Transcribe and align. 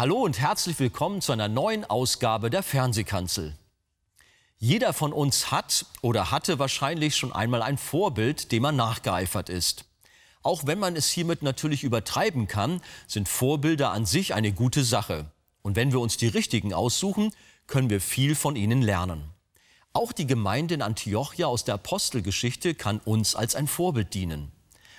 Hallo 0.00 0.18
und 0.18 0.38
herzlich 0.38 0.78
willkommen 0.78 1.20
zu 1.20 1.32
einer 1.32 1.48
neuen 1.48 1.84
Ausgabe 1.84 2.50
der 2.50 2.62
Fernsehkanzel. 2.62 3.56
Jeder 4.56 4.92
von 4.92 5.12
uns 5.12 5.50
hat 5.50 5.86
oder 6.02 6.30
hatte 6.30 6.60
wahrscheinlich 6.60 7.16
schon 7.16 7.32
einmal 7.32 7.62
ein 7.62 7.78
Vorbild, 7.78 8.52
dem 8.52 8.62
man 8.62 8.76
nachgeeifert 8.76 9.48
ist. 9.48 9.86
Auch 10.44 10.68
wenn 10.68 10.78
man 10.78 10.94
es 10.94 11.10
hiermit 11.10 11.42
natürlich 11.42 11.82
übertreiben 11.82 12.46
kann, 12.46 12.80
sind 13.08 13.28
Vorbilder 13.28 13.90
an 13.90 14.06
sich 14.06 14.34
eine 14.34 14.52
gute 14.52 14.84
Sache. 14.84 15.32
Und 15.62 15.74
wenn 15.74 15.90
wir 15.90 15.98
uns 15.98 16.16
die 16.16 16.28
richtigen 16.28 16.72
aussuchen, 16.72 17.32
können 17.66 17.90
wir 17.90 18.00
viel 18.00 18.36
von 18.36 18.54
ihnen 18.54 18.82
lernen. 18.82 19.30
Auch 19.92 20.12
die 20.12 20.28
Gemeinde 20.28 20.74
in 20.74 20.82
Antiochia 20.82 21.48
aus 21.48 21.64
der 21.64 21.74
Apostelgeschichte 21.74 22.76
kann 22.76 23.00
uns 23.00 23.34
als 23.34 23.56
ein 23.56 23.66
Vorbild 23.66 24.14
dienen. 24.14 24.52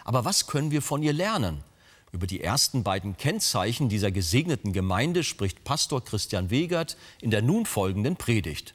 Aber 0.03 0.25
was 0.25 0.45
können 0.45 0.71
wir 0.71 0.81
von 0.81 1.01
ihr 1.03 1.13
lernen? 1.13 1.63
Über 2.11 2.25
die 2.25 2.41
ersten 2.41 2.83
beiden 2.83 3.17
Kennzeichen 3.17 3.87
dieser 3.87 4.11
gesegneten 4.11 4.73
Gemeinde 4.73 5.23
spricht 5.23 5.63
Pastor 5.63 6.03
Christian 6.03 6.49
Wegert 6.49 6.97
in 7.21 7.29
der 7.29 7.41
nun 7.41 7.65
folgenden 7.65 8.15
Predigt. 8.15 8.73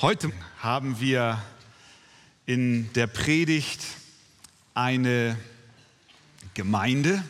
Heute 0.00 0.30
haben 0.58 1.00
wir 1.00 1.42
in 2.44 2.92
der 2.92 3.08
Predigt 3.08 3.82
eine 4.74 5.36
Gemeinde, 6.54 7.24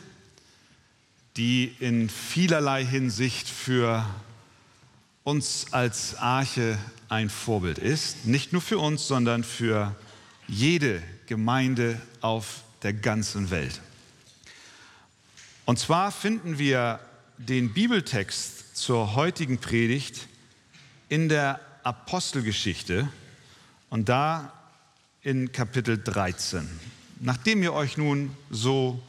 die 1.37 1.75
in 1.81 2.11
vielerlei 2.11 2.85
Hinsicht 2.85 3.49
für 3.49 4.05
uns 5.23 5.73
als 5.73 6.17
Arche 6.17 6.79
ein 7.09 7.31
Vorbild 7.31 7.79
ist. 7.79 8.27
Nicht 8.27 8.53
nur 8.53 8.61
für 8.61 8.79
uns, 8.79 9.07
sondern 9.07 9.45
für 9.45 9.95
jede 10.49 11.03
Gemeinde 11.27 12.01
auf 12.21 12.63
der 12.83 12.93
ganzen 12.93 13.51
Welt. 13.51 13.81
Und 15.65 15.79
zwar 15.79 16.13
finden 16.13 16.59
wir 16.59 17.01
den 17.39 17.73
Bibeltext 17.73 18.77
zur 18.77 19.15
heutigen 19.15 19.59
Predigt 19.59 20.29
in 21.09 21.29
der 21.29 21.61
Apostelgeschichte 21.83 23.09
und 23.91 24.09
da 24.09 24.53
in 25.23 25.51
Kapitel 25.53 25.99
13. 25.99 26.69
Nachdem 27.21 27.63
ihr 27.63 27.73
euch 27.73 27.97
nun 27.97 28.37
so 28.51 29.03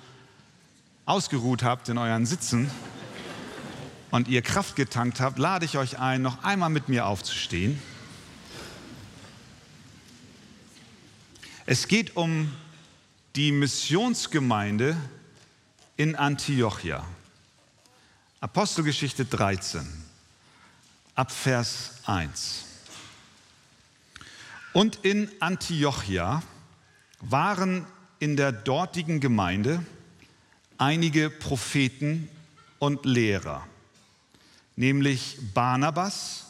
ausgeruht 1.05 1.63
habt 1.63 1.89
in 1.89 1.97
euren 1.97 2.25
Sitzen 2.25 2.71
und 4.11 4.27
ihr 4.27 4.41
Kraft 4.41 4.75
getankt 4.75 5.19
habt, 5.19 5.37
lade 5.37 5.65
ich 5.65 5.77
euch 5.77 5.99
ein, 5.99 6.21
noch 6.21 6.43
einmal 6.43 6.69
mit 6.69 6.89
mir 6.89 7.05
aufzustehen. 7.05 7.79
Es 11.69 11.89
geht 11.89 12.15
um 12.15 12.49
die 13.35 13.51
Missionsgemeinde 13.51 14.95
in 15.97 16.15
Antiochia. 16.15 17.05
Apostelgeschichte 18.39 19.25
13, 19.25 19.85
ab 21.13 21.29
Vers 21.29 21.95
1. 22.05 22.63
Und 24.71 24.99
in 25.03 25.29
Antiochia 25.41 26.41
waren 27.19 27.85
in 28.19 28.37
der 28.37 28.53
dortigen 28.53 29.19
Gemeinde 29.19 29.85
einige 30.77 31.29
Propheten 31.29 32.29
und 32.79 33.05
Lehrer, 33.05 33.67
nämlich 34.77 35.37
Barnabas 35.53 36.45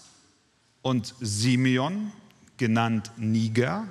und 0.84 1.16
Simeon, 1.19 2.11
genannt 2.57 3.09
Niger, 3.17 3.88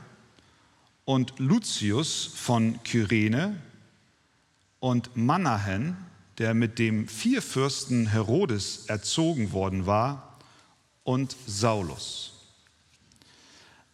und 1.06 1.38
Lucius 1.38 2.26
von 2.34 2.82
Kyrene 2.82 3.56
und 4.80 5.16
Manahen, 5.16 5.96
der 6.36 6.52
mit 6.52 6.78
dem 6.78 7.08
Vierfürsten 7.08 8.08
Herodes 8.08 8.86
erzogen 8.88 9.52
worden 9.52 9.86
war, 9.86 10.36
und 11.04 11.36
Saulus. 11.46 12.32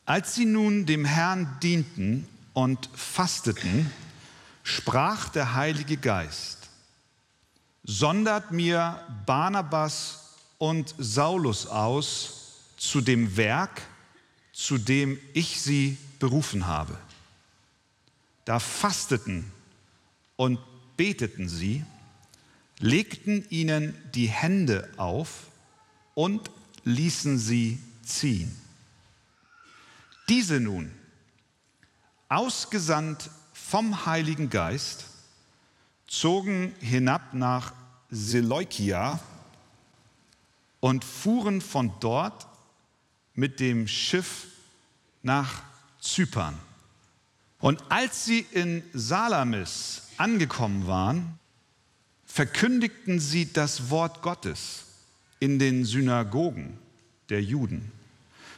Als 0.06 0.34
sie 0.34 0.47
nun 0.47 0.87
dem 0.87 1.05
Herrn 1.05 1.59
dienten 1.62 2.27
und 2.55 2.89
fasteten, 2.95 3.91
sprach 4.62 5.29
der 5.29 5.55
Heilige 5.55 5.99
Geist, 5.99 6.71
sondert 7.84 8.53
mir 8.53 9.00
Barnabas 9.27 10.37
und 10.56 10.94
Saulus 10.99 11.67
aus 11.67 12.55
zu 12.79 13.03
dem 13.03 13.37
Werk, 13.37 13.83
zu 14.55 14.79
dem 14.79 15.19
ich 15.34 15.61
sie 15.61 15.99
berufen 16.22 16.69
habe. 16.69 16.97
Da 18.44 18.60
fasteten 18.60 19.50
und 20.37 20.60
beteten 20.97 21.49
sie, 21.49 21.84
legten 22.78 23.44
ihnen 23.50 23.99
die 24.15 24.28
Hände 24.28 24.88
auf 24.99 25.49
und 26.15 26.49
ließen 26.84 27.38
sie 27.38 27.81
ziehen. 28.05 28.56
Diese 30.28 30.61
nun, 30.61 30.93
ausgesandt 32.28 33.28
vom 33.53 34.06
Heiligen 34.06 34.49
Geist, 34.49 35.06
zogen 36.06 36.72
hinab 36.78 37.34
nach 37.34 37.75
Seleukia 38.11 39.19
und 40.78 41.05
fuhren 41.05 41.61
von 41.61 41.93
dort 41.99 42.47
mit 43.34 43.59
dem 43.59 43.88
Schiff 43.88 44.47
nach 45.25 45.72
Zypern. 46.02 46.58
Und 47.58 47.82
als 47.88 48.24
sie 48.24 48.44
in 48.50 48.82
Salamis 48.92 50.02
angekommen 50.18 50.86
waren, 50.86 51.38
verkündigten 52.26 53.20
sie 53.20 53.52
das 53.52 53.88
Wort 53.88 54.20
Gottes 54.20 54.84
in 55.38 55.58
den 55.58 55.84
Synagogen 55.84 56.76
der 57.30 57.42
Juden. 57.42 57.92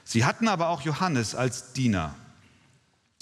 Sie 0.05 0.25
hatten 0.25 0.49
aber 0.49 0.69
auch 0.69 0.82
Johannes 0.82 1.34
als 1.34 1.72
Diener. 1.72 2.15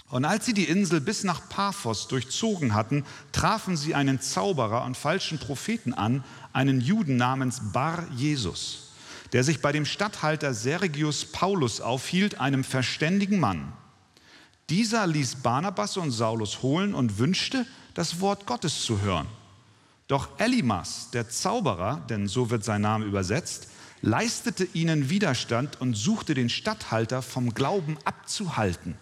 Und 0.08 0.24
als 0.24 0.44
sie 0.44 0.52
die 0.52 0.68
Insel 0.68 1.00
bis 1.00 1.24
nach 1.24 1.48
Paphos 1.48 2.06
durchzogen 2.06 2.74
hatten, 2.74 3.04
trafen 3.32 3.76
sie 3.76 3.94
einen 3.94 4.20
Zauberer 4.20 4.84
und 4.84 4.96
falschen 4.96 5.38
Propheten 5.38 5.94
an, 5.94 6.22
einen 6.52 6.80
Juden 6.80 7.16
namens 7.16 7.72
Bar 7.72 8.06
Jesus, 8.14 8.92
der 9.32 9.42
sich 9.42 9.62
bei 9.62 9.72
dem 9.72 9.86
Statthalter 9.86 10.54
Sergius 10.54 11.24
Paulus 11.24 11.80
aufhielt, 11.80 12.40
einem 12.40 12.62
verständigen 12.62 13.40
Mann. 13.40 13.72
Dieser 14.72 15.06
ließ 15.06 15.34
Barnabas 15.42 15.98
und 15.98 16.12
Saulus 16.12 16.62
holen 16.62 16.94
und 16.94 17.18
wünschte, 17.18 17.66
das 17.92 18.22
Wort 18.22 18.46
Gottes 18.46 18.80
zu 18.80 19.02
hören. 19.02 19.26
Doch 20.08 20.30
Elimas, 20.38 21.10
der 21.12 21.28
Zauberer, 21.28 22.00
denn 22.08 22.26
so 22.26 22.48
wird 22.48 22.64
sein 22.64 22.80
Name 22.80 23.04
übersetzt, 23.04 23.68
leistete 24.00 24.64
ihnen 24.72 25.10
Widerstand 25.10 25.78
und 25.82 25.92
suchte 25.92 26.32
den 26.32 26.48
Statthalter 26.48 27.20
vom 27.20 27.52
Glauben 27.52 27.98
abzuhalten. 28.06 28.96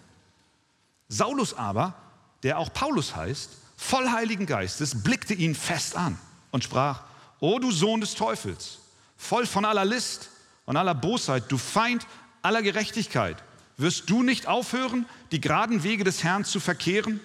Saulus 1.07 1.53
aber, 1.53 1.95
der 2.43 2.59
auch 2.59 2.73
Paulus 2.73 3.15
heißt, 3.15 3.51
voll 3.77 4.11
Heiligen 4.11 4.47
Geistes, 4.47 5.01
blickte 5.01 5.33
ihn 5.33 5.55
fest 5.55 5.95
an 5.95 6.17
und 6.51 6.65
sprach, 6.65 7.03
O 7.39 7.59
du 7.59 7.71
Sohn 7.71 8.01
des 8.01 8.15
Teufels, 8.15 8.79
voll 9.15 9.45
von 9.45 9.63
aller 9.63 9.85
List 9.85 10.31
und 10.65 10.75
aller 10.75 10.95
Bosheit, 10.95 11.45
du 11.47 11.57
Feind 11.57 12.05
aller 12.41 12.61
Gerechtigkeit, 12.61 13.41
wirst 13.77 14.09
du 14.09 14.23
nicht 14.23 14.47
aufhören, 14.47 15.05
die 15.31 15.41
geraden 15.41 15.83
Wege 15.83 16.03
des 16.03 16.23
Herrn 16.23 16.45
zu 16.45 16.59
verkehren? 16.59 17.19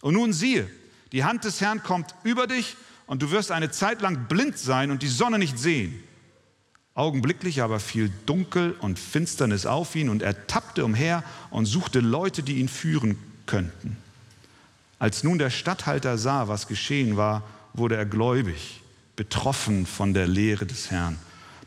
Und 0.00 0.14
nun 0.14 0.32
siehe, 0.32 0.68
die 1.12 1.24
Hand 1.24 1.44
des 1.44 1.60
Herrn 1.60 1.82
kommt 1.82 2.14
über 2.24 2.46
dich 2.46 2.76
und 3.06 3.22
du 3.22 3.30
wirst 3.30 3.52
eine 3.52 3.70
Zeit 3.70 4.00
lang 4.00 4.26
blind 4.28 4.58
sein 4.58 4.90
und 4.90 5.02
die 5.02 5.08
Sonne 5.08 5.38
nicht 5.38 5.58
sehen. 5.58 6.02
Augenblicklich 6.94 7.62
aber 7.62 7.80
fiel 7.80 8.10
Dunkel 8.26 8.72
und 8.80 8.98
Finsternis 8.98 9.64
auf 9.64 9.94
ihn 9.96 10.08
und 10.08 10.22
er 10.22 10.46
tappte 10.46 10.84
umher 10.84 11.24
und 11.50 11.66
suchte 11.66 12.00
Leute, 12.00 12.42
die 12.42 12.58
ihn 12.58 12.68
führen 12.68 13.16
könnten. 13.46 13.96
Als 14.98 15.24
nun 15.24 15.38
der 15.38 15.50
Statthalter 15.50 16.18
sah, 16.18 16.48
was 16.48 16.68
geschehen 16.68 17.16
war, 17.16 17.42
wurde 17.72 17.96
er 17.96 18.06
gläubig, 18.06 18.82
betroffen 19.16 19.86
von 19.86 20.14
der 20.14 20.26
Lehre 20.26 20.66
des 20.66 20.90
Herrn. 20.90 21.18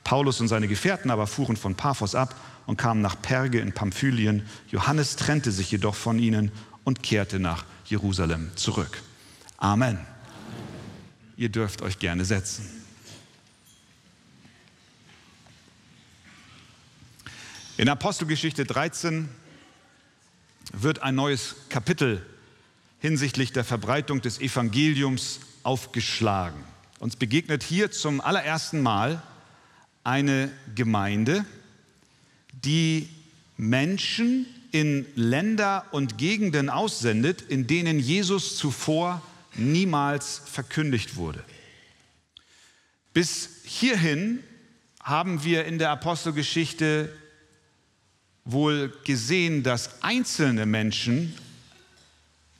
Paulus 0.03 0.39
und 0.39 0.47
seine 0.47 0.67
Gefährten 0.67 1.09
aber 1.09 1.25
fuhren 1.25 1.57
von 1.57 1.75
Paphos 1.75 2.13
ab 2.13 2.35
und 2.65 2.77
kamen 2.77 3.01
nach 3.01 3.21
Perge 3.21 3.59
in 3.59 3.73
Pamphylien. 3.73 4.43
Johannes 4.69 5.15
trennte 5.15 5.51
sich 5.51 5.71
jedoch 5.71 5.95
von 5.95 6.19
ihnen 6.19 6.51
und 6.83 7.03
kehrte 7.03 7.39
nach 7.39 7.65
Jerusalem 7.85 8.51
zurück. 8.55 9.01
Amen. 9.57 9.99
Ihr 11.37 11.49
dürft 11.49 11.81
euch 11.81 11.99
gerne 11.99 12.25
setzen. 12.25 12.69
In 17.77 17.89
Apostelgeschichte 17.89 18.63
13 18.63 19.27
wird 20.71 21.03
ein 21.03 21.15
neues 21.15 21.55
Kapitel 21.69 22.25
hinsichtlich 22.99 23.51
der 23.51 23.65
Verbreitung 23.65 24.21
des 24.21 24.39
Evangeliums 24.39 25.41
aufgeschlagen. 25.63 26.63
Uns 26.99 27.17
begegnet 27.17 27.63
hier 27.63 27.91
zum 27.91 28.21
allerersten 28.21 28.81
Mal 28.81 29.21
eine 30.03 30.51
Gemeinde, 30.73 31.45
die 32.65 33.07
Menschen 33.57 34.45
in 34.71 35.05
Länder 35.15 35.85
und 35.91 36.17
Gegenden 36.17 36.69
aussendet, 36.69 37.41
in 37.41 37.67
denen 37.67 37.99
Jesus 37.99 38.57
zuvor 38.57 39.21
niemals 39.55 40.41
verkündigt 40.45 41.15
wurde. 41.15 41.43
Bis 43.13 43.49
hierhin 43.63 44.39
haben 45.01 45.43
wir 45.45 45.65
in 45.65 45.79
der 45.79 45.91
Apostelgeschichte 45.91 47.09
wohl 48.43 48.93
gesehen, 49.05 49.63
dass 49.63 50.03
einzelne 50.03 50.65
Menschen 50.65 51.33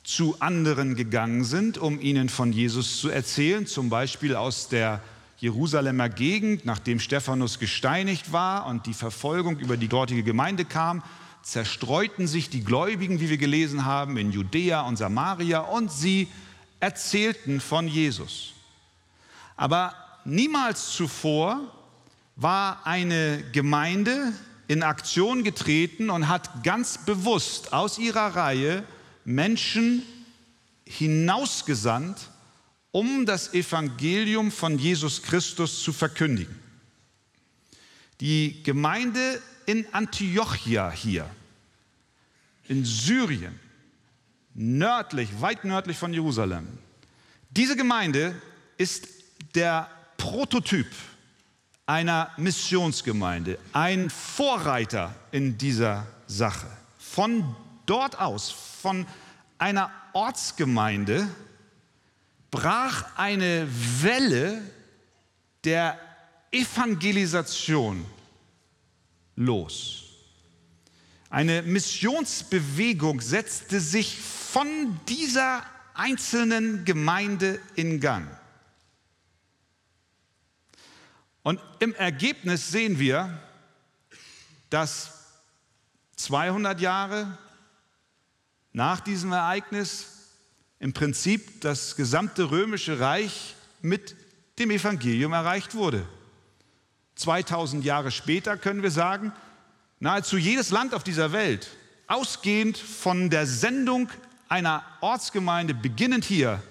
zu 0.04 0.40
anderen 0.40 0.94
gegangen 0.94 1.44
sind, 1.44 1.78
um 1.78 2.00
ihnen 2.00 2.28
von 2.28 2.52
Jesus 2.52 3.00
zu 3.00 3.08
erzählen, 3.08 3.66
zum 3.66 3.90
Beispiel 3.90 4.36
aus 4.36 4.68
der 4.68 5.02
Jerusalemer 5.38 6.08
Gegend, 6.08 6.64
nachdem 6.64 6.98
Stephanus 6.98 7.58
gesteinigt 7.58 8.32
war 8.32 8.66
und 8.66 8.86
die 8.86 8.94
Verfolgung 8.94 9.58
über 9.58 9.76
die 9.76 9.88
dortige 9.88 10.22
Gemeinde 10.22 10.64
kam, 10.64 11.02
zerstreuten 11.42 12.26
sich 12.26 12.50
die 12.50 12.64
Gläubigen, 12.64 13.20
wie 13.20 13.30
wir 13.30 13.38
gelesen 13.38 13.84
haben, 13.84 14.16
in 14.16 14.32
Judäa 14.32 14.80
und 14.82 14.96
Samaria 14.96 15.60
und 15.60 15.92
sie 15.92 16.28
erzählten 16.80 17.60
von 17.60 17.86
Jesus. 17.86 18.54
Aber 19.56 19.94
niemals 20.24 20.90
zuvor 20.90 21.60
war 22.36 22.84
eine 22.84 23.44
Gemeinde 23.52 24.32
in 24.68 24.82
Aktion 24.82 25.44
getreten 25.44 26.10
und 26.10 26.28
hat 26.28 26.64
ganz 26.64 26.98
bewusst 26.98 27.72
aus 27.72 27.98
ihrer 27.98 28.34
Reihe 28.34 28.84
Menschen 29.24 30.02
hinausgesandt, 30.84 32.30
um 32.92 33.26
das 33.26 33.52
Evangelium 33.54 34.50
von 34.50 34.78
Jesus 34.78 35.22
Christus 35.22 35.82
zu 35.82 35.92
verkündigen. 35.92 36.58
Die 38.20 38.62
Gemeinde 38.62 39.40
in 39.66 39.86
Antiochia 39.92 40.90
hier, 40.90 41.28
in 42.68 42.84
Syrien, 42.84 43.58
nördlich, 44.54 45.28
weit 45.40 45.64
nördlich 45.64 45.98
von 45.98 46.12
Jerusalem, 46.12 46.66
diese 47.50 47.76
Gemeinde 47.76 48.40
ist 48.78 49.08
der 49.54 49.90
Prototyp 50.16 50.86
einer 51.86 52.30
Missionsgemeinde, 52.36 53.58
ein 53.72 54.10
Vorreiter 54.10 55.14
in 55.30 55.56
dieser 55.56 56.06
Sache. 56.26 56.66
Von 56.98 57.54
dort 57.86 58.18
aus, 58.18 58.50
von 58.50 59.06
einer 59.58 59.90
Ortsgemeinde, 60.12 61.28
brach 62.56 63.04
eine 63.16 63.68
Welle 64.00 64.62
der 65.64 66.00
Evangelisation 66.50 68.06
los. 69.34 70.04
Eine 71.28 71.60
Missionsbewegung 71.60 73.20
setzte 73.20 73.78
sich 73.78 74.18
von 74.18 74.98
dieser 75.06 75.64
einzelnen 75.92 76.86
Gemeinde 76.86 77.60
in 77.74 78.00
Gang. 78.00 78.26
Und 81.42 81.60
im 81.80 81.94
Ergebnis 81.94 82.70
sehen 82.70 82.98
wir, 82.98 83.38
dass 84.70 85.10
200 86.16 86.80
Jahre 86.80 87.36
nach 88.72 89.00
diesem 89.00 89.32
Ereignis 89.32 90.15
im 90.78 90.92
Prinzip 90.92 91.60
das 91.60 91.96
gesamte 91.96 92.50
römische 92.50 93.00
Reich 93.00 93.54
mit 93.82 94.14
dem 94.58 94.70
Evangelium 94.70 95.32
erreicht 95.32 95.74
wurde. 95.74 96.06
2000 97.16 97.84
Jahre 97.84 98.10
später 98.10 98.56
können 98.56 98.82
wir 98.82 98.90
sagen, 98.90 99.32
nahezu 100.00 100.36
jedes 100.36 100.70
Land 100.70 100.94
auf 100.94 101.02
dieser 101.02 101.32
Welt, 101.32 101.68
ausgehend 102.06 102.76
von 102.76 103.30
der 103.30 103.46
Sendung 103.46 104.10
einer 104.48 104.84
Ortsgemeinde, 105.00 105.74
beginnend 105.74 106.24
hier, 106.24 106.62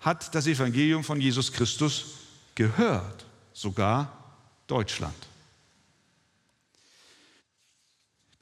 hat 0.00 0.34
das 0.34 0.46
Evangelium 0.46 1.02
von 1.02 1.20
Jesus 1.20 1.52
Christus 1.52 2.18
gehört, 2.54 3.24
sogar 3.54 4.12
Deutschland. 4.66 5.16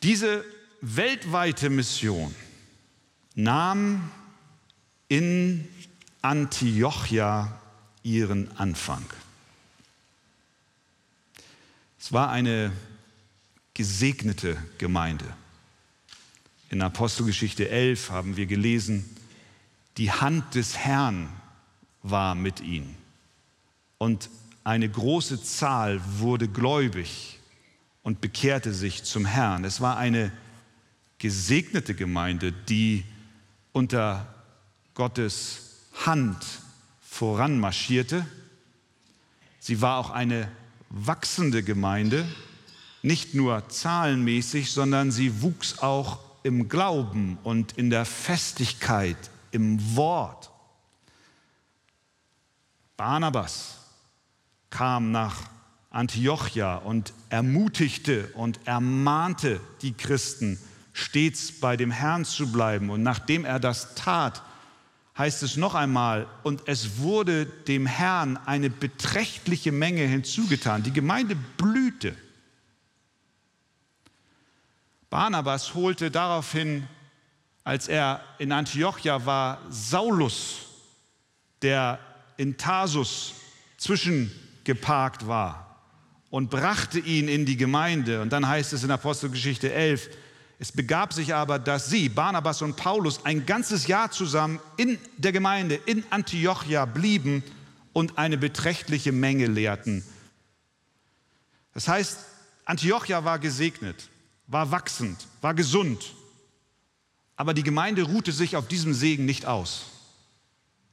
Diese 0.02 0.44
weltweite 0.80 1.70
Mission 1.70 2.34
nahm 3.36 4.10
in 5.12 5.68
Antiochia 6.22 7.60
ihren 8.02 8.50
Anfang. 8.56 9.04
Es 12.00 12.14
war 12.14 12.30
eine 12.30 12.72
gesegnete 13.74 14.56
Gemeinde. 14.78 15.26
In 16.70 16.80
Apostelgeschichte 16.80 17.68
11 17.68 18.08
haben 18.08 18.38
wir 18.38 18.46
gelesen, 18.46 19.04
die 19.98 20.10
Hand 20.10 20.54
des 20.54 20.78
Herrn 20.78 21.28
war 22.02 22.34
mit 22.34 22.62
ihnen. 22.62 22.96
Und 23.98 24.30
eine 24.64 24.88
große 24.88 25.42
Zahl 25.42 26.00
wurde 26.20 26.48
gläubig 26.48 27.38
und 28.02 28.22
bekehrte 28.22 28.72
sich 28.72 29.04
zum 29.04 29.26
Herrn. 29.26 29.66
Es 29.66 29.82
war 29.82 29.98
eine 29.98 30.32
gesegnete 31.18 31.94
Gemeinde, 31.94 32.52
die 32.52 33.04
unter 33.72 34.31
Gottes 35.02 35.80
Hand 36.06 36.36
voranmarschierte. 37.00 38.24
Sie 39.58 39.80
war 39.80 39.98
auch 39.98 40.10
eine 40.10 40.46
wachsende 40.90 41.64
Gemeinde, 41.64 42.24
nicht 43.02 43.34
nur 43.34 43.68
zahlenmäßig, 43.68 44.70
sondern 44.70 45.10
sie 45.10 45.42
wuchs 45.42 45.80
auch 45.80 46.20
im 46.44 46.68
Glauben 46.68 47.36
und 47.42 47.72
in 47.72 47.90
der 47.90 48.04
Festigkeit, 48.04 49.16
im 49.50 49.96
Wort. 49.96 50.52
Barnabas 52.96 53.78
kam 54.70 55.10
nach 55.10 55.34
Antiochia 55.90 56.76
und 56.76 57.12
ermutigte 57.28 58.28
und 58.34 58.60
ermahnte 58.66 59.60
die 59.80 59.94
Christen, 59.94 60.60
stets 60.92 61.58
bei 61.58 61.76
dem 61.76 61.90
Herrn 61.90 62.24
zu 62.24 62.52
bleiben. 62.52 62.88
Und 62.88 63.02
nachdem 63.02 63.44
er 63.44 63.58
das 63.58 63.96
tat, 63.96 64.42
heißt 65.16 65.42
es 65.42 65.56
noch 65.56 65.74
einmal, 65.74 66.26
und 66.42 66.62
es 66.66 66.98
wurde 66.98 67.46
dem 67.46 67.86
Herrn 67.86 68.38
eine 68.38 68.70
beträchtliche 68.70 69.72
Menge 69.72 70.06
hinzugetan. 70.06 70.82
Die 70.82 70.92
Gemeinde 70.92 71.36
blühte. 71.56 72.16
Barnabas 75.10 75.74
holte 75.74 76.10
daraufhin, 76.10 76.88
als 77.64 77.88
er 77.88 78.24
in 78.38 78.50
Antiochia 78.52 79.26
war, 79.26 79.60
Saulus, 79.68 80.60
der 81.60 81.98
in 82.38 82.56
Tarsus 82.56 83.34
zwischen 83.76 84.32
geparkt 84.64 85.26
war 85.26 85.78
und 86.30 86.48
brachte 86.48 86.98
ihn 86.98 87.28
in 87.28 87.44
die 87.44 87.58
Gemeinde. 87.58 88.22
Und 88.22 88.32
dann 88.32 88.48
heißt 88.48 88.72
es 88.72 88.84
in 88.84 88.90
Apostelgeschichte 88.90 89.70
11, 89.70 90.08
es 90.62 90.70
begab 90.70 91.12
sich 91.12 91.34
aber, 91.34 91.58
dass 91.58 91.90
sie, 91.90 92.08
Barnabas 92.08 92.62
und 92.62 92.76
Paulus, 92.76 93.24
ein 93.24 93.46
ganzes 93.46 93.88
Jahr 93.88 94.12
zusammen 94.12 94.60
in 94.76 94.96
der 95.16 95.32
Gemeinde 95.32 95.74
in 95.74 96.04
Antiochia 96.10 96.84
blieben 96.84 97.42
und 97.92 98.16
eine 98.16 98.38
beträchtliche 98.38 99.10
Menge 99.10 99.46
lehrten. 99.46 100.04
Das 101.74 101.88
heißt, 101.88 102.16
Antiochia 102.64 103.24
war 103.24 103.40
gesegnet, 103.40 104.08
war 104.46 104.70
wachsend, 104.70 105.26
war 105.40 105.52
gesund. 105.52 106.14
Aber 107.34 107.54
die 107.54 107.64
Gemeinde 107.64 108.04
ruhte 108.04 108.30
sich 108.30 108.54
auf 108.54 108.68
diesem 108.68 108.94
Segen 108.94 109.24
nicht 109.24 109.46
aus. 109.46 109.86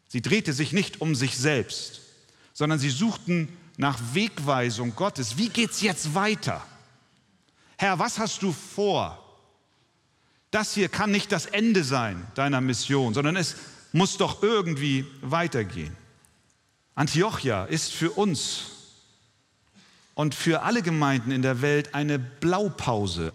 Sie 0.08 0.24
drehte 0.24 0.52
sich 0.52 0.74
nicht 0.74 1.00
um 1.00 1.14
sich 1.14 1.38
selbst, 1.38 2.02
sondern 2.54 2.80
sie 2.80 2.90
suchten 2.90 3.56
nach 3.78 4.00
Wegweisung 4.14 4.96
Gottes. 4.96 5.38
Wie 5.38 5.50
geht 5.50 5.70
es 5.70 5.82
jetzt 5.82 6.16
weiter? 6.16 6.66
Herr, 7.78 8.00
was 8.00 8.18
hast 8.18 8.42
du 8.42 8.52
vor? 8.52 9.28
Das 10.51 10.74
hier 10.74 10.89
kann 10.89 11.12
nicht 11.12 11.32
das 11.32 11.46
Ende 11.46 11.84
sein 11.84 12.25
deiner 12.36 12.62
Mission, 12.62 13.13
sondern 13.13 13.36
es 13.36 13.56
muss 13.91 14.18
doch 14.18 14.41
irgendwie 14.41 15.06
weitergehen. 15.22 15.96
Antiochia 16.96 17.65
ist 17.65 17.91
für 17.91 18.12
uns 18.12 18.72
und 20.15 20.36
für 20.36 20.63
alle 20.63 20.82
Gemeinden 20.82 21.32
in 21.32 21.41
der 21.41 21.62
Welt 21.62 21.94
eine 21.94 22.20
Blaupause, 22.20 23.32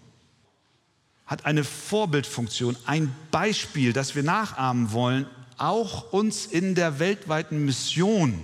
hat 1.24 1.46
eine 1.46 1.64
Vorbildfunktion, 1.64 2.76
ein 2.84 3.14
Beispiel, 3.30 3.92
das 3.94 4.14
wir 4.14 4.22
nachahmen 4.22 4.92
wollen, 4.92 5.26
auch 5.56 6.12
uns 6.12 6.44
in 6.44 6.74
der 6.74 6.98
weltweiten 6.98 7.64
Mission 7.64 8.38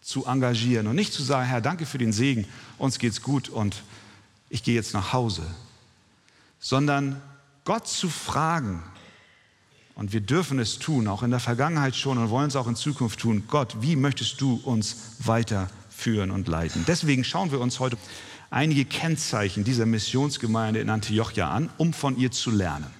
zu 0.00 0.26
engagieren 0.26 0.88
und 0.88 0.96
nicht 0.96 1.12
zu 1.12 1.22
sagen, 1.22 1.46
Herr, 1.46 1.60
danke 1.60 1.86
für 1.86 1.98
den 1.98 2.12
Segen, 2.12 2.46
uns 2.78 2.98
geht's 2.98 3.22
gut 3.22 3.48
und 3.48 3.84
ich 4.48 4.64
gehe 4.64 4.74
jetzt 4.74 4.94
nach 4.94 5.12
Hause, 5.12 5.46
sondern 6.58 7.22
Gott 7.64 7.86
zu 7.86 8.08
fragen, 8.08 8.82
und 9.94 10.12
wir 10.12 10.20
dürfen 10.20 10.58
es 10.58 10.78
tun, 10.78 11.06
auch 11.06 11.22
in 11.22 11.30
der 11.30 11.40
Vergangenheit 11.40 11.94
schon 11.94 12.18
und 12.18 12.30
wollen 12.30 12.48
es 12.48 12.56
auch 12.56 12.66
in 12.66 12.76
Zukunft 12.76 13.20
tun. 13.20 13.44
Gott, 13.48 13.82
wie 13.82 13.96
möchtest 13.96 14.40
du 14.40 14.54
uns 14.64 14.96
weiterführen 15.18 16.30
und 16.30 16.48
leiten? 16.48 16.84
Deswegen 16.86 17.24
schauen 17.24 17.52
wir 17.52 17.60
uns 17.60 17.78
heute 17.78 17.98
einige 18.50 18.84
Kennzeichen 18.84 19.64
dieser 19.64 19.86
Missionsgemeinde 19.86 20.80
in 20.80 20.90
Antiochia 20.90 21.50
an, 21.50 21.70
um 21.76 21.92
von 21.92 22.16
ihr 22.16 22.30
zu 22.30 22.50
lernen. 22.50 22.90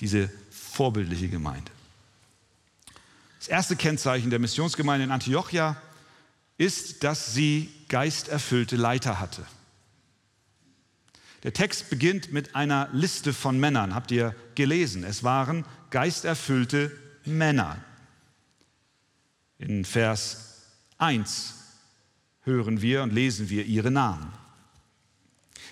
Diese 0.00 0.30
vorbildliche 0.50 1.28
Gemeinde. 1.28 1.72
Das 3.38 3.48
erste 3.48 3.74
Kennzeichen 3.74 4.30
der 4.30 4.38
Missionsgemeinde 4.38 5.04
in 5.04 5.10
Antiochia 5.10 5.76
ist, 6.58 7.04
dass 7.04 7.32
sie 7.32 7.70
geisterfüllte 7.88 8.76
Leiter 8.76 9.18
hatte. 9.18 9.46
Der 11.44 11.52
Text 11.52 11.90
beginnt 11.90 12.32
mit 12.32 12.56
einer 12.56 12.88
Liste 12.92 13.32
von 13.32 13.60
Männern, 13.60 13.94
habt 13.94 14.10
ihr 14.10 14.34
gelesen. 14.54 15.04
Es 15.04 15.22
waren 15.22 15.64
geisterfüllte 15.90 16.90
Männer. 17.24 17.82
In 19.58 19.84
Vers 19.84 20.62
1 20.98 21.54
hören 22.42 22.82
wir 22.82 23.02
und 23.02 23.12
lesen 23.12 23.50
wir 23.50 23.64
ihre 23.64 23.90
Namen. 23.90 24.32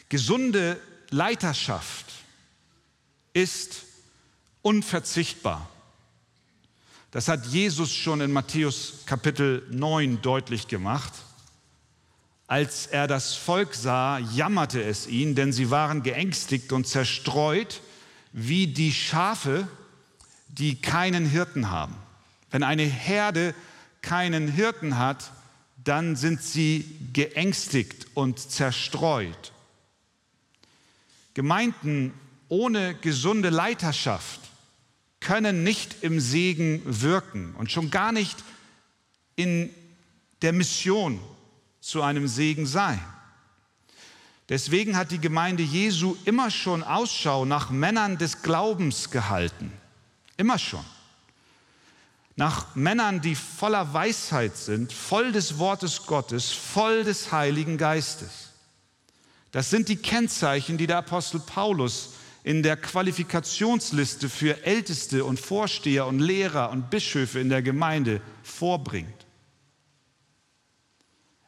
Gesunde 0.08 0.80
Leiterschaft 1.10 2.06
ist 3.32 3.84
unverzichtbar. 4.62 5.68
Das 7.10 7.28
hat 7.28 7.46
Jesus 7.46 7.92
schon 7.92 8.20
in 8.20 8.32
Matthäus 8.32 9.04
Kapitel 9.06 9.66
9 9.70 10.22
deutlich 10.22 10.68
gemacht. 10.68 11.12
Als 12.48 12.86
er 12.86 13.08
das 13.08 13.34
Volk 13.34 13.74
sah, 13.74 14.18
jammerte 14.18 14.82
es 14.82 15.08
ihn, 15.08 15.34
denn 15.34 15.52
sie 15.52 15.70
waren 15.70 16.02
geängstigt 16.02 16.72
und 16.72 16.86
zerstreut 16.86 17.80
wie 18.32 18.68
die 18.68 18.92
Schafe, 18.92 19.66
die 20.48 20.80
keinen 20.80 21.26
Hirten 21.26 21.70
haben. 21.70 21.96
Wenn 22.50 22.62
eine 22.62 22.84
Herde 22.84 23.54
keinen 24.00 24.48
Hirten 24.48 24.98
hat, 24.98 25.32
dann 25.82 26.14
sind 26.14 26.42
sie 26.42 26.84
geängstigt 27.12 28.06
und 28.14 28.38
zerstreut. 28.38 29.52
Gemeinden 31.34 32.12
ohne 32.48 32.94
gesunde 32.94 33.50
Leiterschaft 33.50 34.40
können 35.20 35.64
nicht 35.64 36.02
im 36.02 36.20
Segen 36.20 36.82
wirken 36.84 37.54
und 37.56 37.72
schon 37.72 37.90
gar 37.90 38.12
nicht 38.12 38.36
in 39.34 39.70
der 40.42 40.52
Mission 40.52 41.20
zu 41.86 42.02
einem 42.02 42.26
Segen 42.26 42.66
sein. 42.66 43.00
Deswegen 44.48 44.96
hat 44.96 45.12
die 45.12 45.20
Gemeinde 45.20 45.62
Jesu 45.62 46.16
immer 46.24 46.50
schon 46.50 46.82
Ausschau 46.82 47.44
nach 47.44 47.70
Männern 47.70 48.18
des 48.18 48.42
Glaubens 48.42 49.10
gehalten. 49.10 49.72
Immer 50.36 50.58
schon. 50.58 50.84
Nach 52.34 52.74
Männern, 52.74 53.20
die 53.20 53.36
voller 53.36 53.94
Weisheit 53.94 54.56
sind, 54.56 54.92
voll 54.92 55.30
des 55.30 55.58
Wortes 55.58 56.06
Gottes, 56.06 56.50
voll 56.50 57.04
des 57.04 57.30
Heiligen 57.30 57.78
Geistes. 57.78 58.50
Das 59.52 59.70
sind 59.70 59.88
die 59.88 59.96
Kennzeichen, 59.96 60.78
die 60.78 60.88
der 60.88 60.98
Apostel 60.98 61.38
Paulus 61.38 62.14
in 62.42 62.64
der 62.64 62.76
Qualifikationsliste 62.76 64.28
für 64.28 64.64
Älteste 64.64 65.24
und 65.24 65.38
Vorsteher 65.38 66.06
und 66.06 66.18
Lehrer 66.18 66.70
und 66.70 66.90
Bischöfe 66.90 67.38
in 67.38 67.48
der 67.48 67.62
Gemeinde 67.62 68.20
vorbringt. 68.42 69.25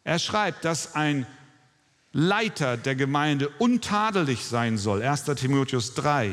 Er 0.08 0.18
schreibt, 0.18 0.64
dass 0.64 0.94
ein 0.94 1.26
Leiter 2.12 2.78
der 2.78 2.94
Gemeinde 2.94 3.50
untadelig 3.58 4.46
sein 4.46 4.78
soll. 4.78 5.02
1. 5.02 5.24
Timotheus 5.36 5.92
3, 5.92 6.32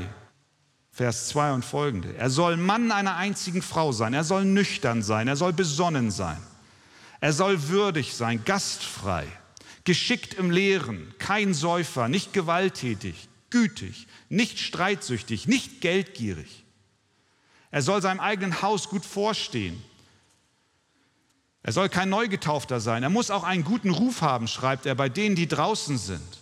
Vers 0.93 1.27
2 1.27 1.51
und 1.51 1.65
folgende. 1.65 2.15
Er 2.15 2.29
soll 2.29 2.55
Mann 2.55 2.93
einer 2.93 3.17
einzigen 3.17 3.61
Frau 3.61 3.91
sein. 3.91 4.13
Er 4.13 4.23
soll 4.23 4.45
nüchtern 4.45 5.03
sein. 5.03 5.27
Er 5.27 5.35
soll 5.35 5.51
besonnen 5.51 6.09
sein. 6.09 6.41
Er 7.19 7.33
soll 7.33 7.67
würdig 7.67 8.15
sein, 8.15 8.45
gastfrei, 8.45 9.27
geschickt 9.83 10.35
im 10.35 10.51
Lehren, 10.51 11.13
kein 11.17 11.53
Säufer, 11.53 12.07
nicht 12.07 12.31
gewalttätig, 12.31 13.27
gütig, 13.49 14.07
nicht 14.29 14.57
streitsüchtig, 14.57 15.49
nicht 15.49 15.81
geldgierig. 15.81 16.63
Er 17.71 17.81
soll 17.81 18.01
seinem 18.01 18.21
eigenen 18.21 18.61
Haus 18.61 18.87
gut 18.87 19.03
vorstehen 19.03 19.83
er 21.65 21.71
soll 21.71 21.89
kein 21.89 22.09
Neugetaufter 22.09 22.79
sein. 22.79 23.01
Er 23.01 23.09
muss 23.09 23.31
auch 23.31 23.43
einen 23.43 23.63
guten 23.63 23.89
Ruf 23.89 24.21
haben, 24.21 24.47
schreibt 24.47 24.85
er, 24.85 24.93
bei 24.93 25.09
denen, 25.09 25.35
die 25.35 25.47
draußen 25.47 25.97
sind. 25.97 26.37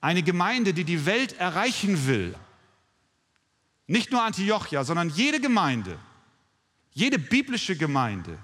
Eine 0.00 0.22
Gemeinde, 0.22 0.72
die 0.72 0.84
die 0.84 1.04
Welt 1.04 1.36
erreichen 1.40 2.06
will. 2.06 2.36
Nicht 3.88 4.12
nur 4.12 4.22
Antiochia, 4.22 4.84
sondern 4.84 5.08
jede 5.08 5.40
Gemeinde, 5.40 5.98
jede 6.92 7.18
biblische 7.18 7.74
Gemeinde 7.74 8.38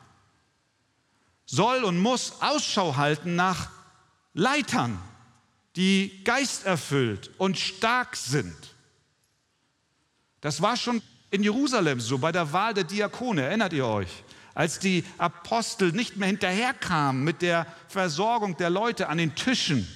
soll 1.46 1.84
und 1.84 2.00
muss 2.00 2.42
Ausschau 2.42 2.96
halten 2.96 3.36
nach 3.36 3.70
Leitern, 4.34 5.00
die 5.76 6.20
geisterfüllt 6.24 7.30
und 7.38 7.56
stark 7.56 8.16
sind. 8.16 8.56
Das 10.40 10.60
war 10.60 10.76
schon 10.76 11.00
in 11.30 11.44
Jerusalem 11.44 12.00
so 12.00 12.18
bei 12.18 12.32
der 12.32 12.52
Wahl 12.52 12.74
der 12.74 12.82
Diakone, 12.82 13.42
erinnert 13.42 13.72
ihr 13.72 13.86
euch? 13.86 14.24
Als 14.60 14.78
die 14.78 15.04
Apostel 15.16 15.92
nicht 15.92 16.18
mehr 16.18 16.28
hinterherkamen 16.28 17.24
mit 17.24 17.40
der 17.40 17.66
Versorgung 17.88 18.58
der 18.58 18.68
Leute 18.68 19.08
an 19.08 19.16
den 19.16 19.34
Tischen 19.34 19.88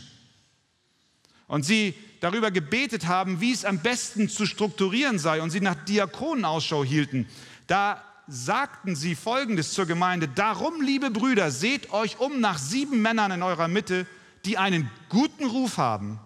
und 1.47 1.65
sie 1.65 1.93
darüber 2.21 2.51
gebetet 2.51 3.07
haben, 3.07 3.43
wie 3.43 3.53
es 3.53 3.67
am 3.67 3.81
besten 3.81 4.31
zu 4.31 4.47
strukturieren 4.47 5.19
sei 5.19 5.43
und 5.43 5.51
sie 5.51 5.61
nach 5.61 5.75
Diakonen 5.85 6.47
Ausschau 6.47 6.83
hielten, 6.83 7.29
da 7.67 8.03
sagten 8.27 8.97
sie 8.97 9.15
Folgendes 9.15 9.75
zur 9.75 9.85
Gemeinde, 9.85 10.29
darum, 10.29 10.81
liebe 10.81 11.11
Brüder, 11.11 11.51
seht 11.51 11.93
euch 11.93 12.19
um 12.19 12.41
nach 12.41 12.57
sieben 12.57 13.03
Männern 13.03 13.33
in 13.33 13.43
eurer 13.43 13.69
Mitte, 13.69 14.07
die 14.47 14.57
einen 14.57 14.91
guten 15.11 15.45
Ruf 15.45 15.77
haben 15.77 16.19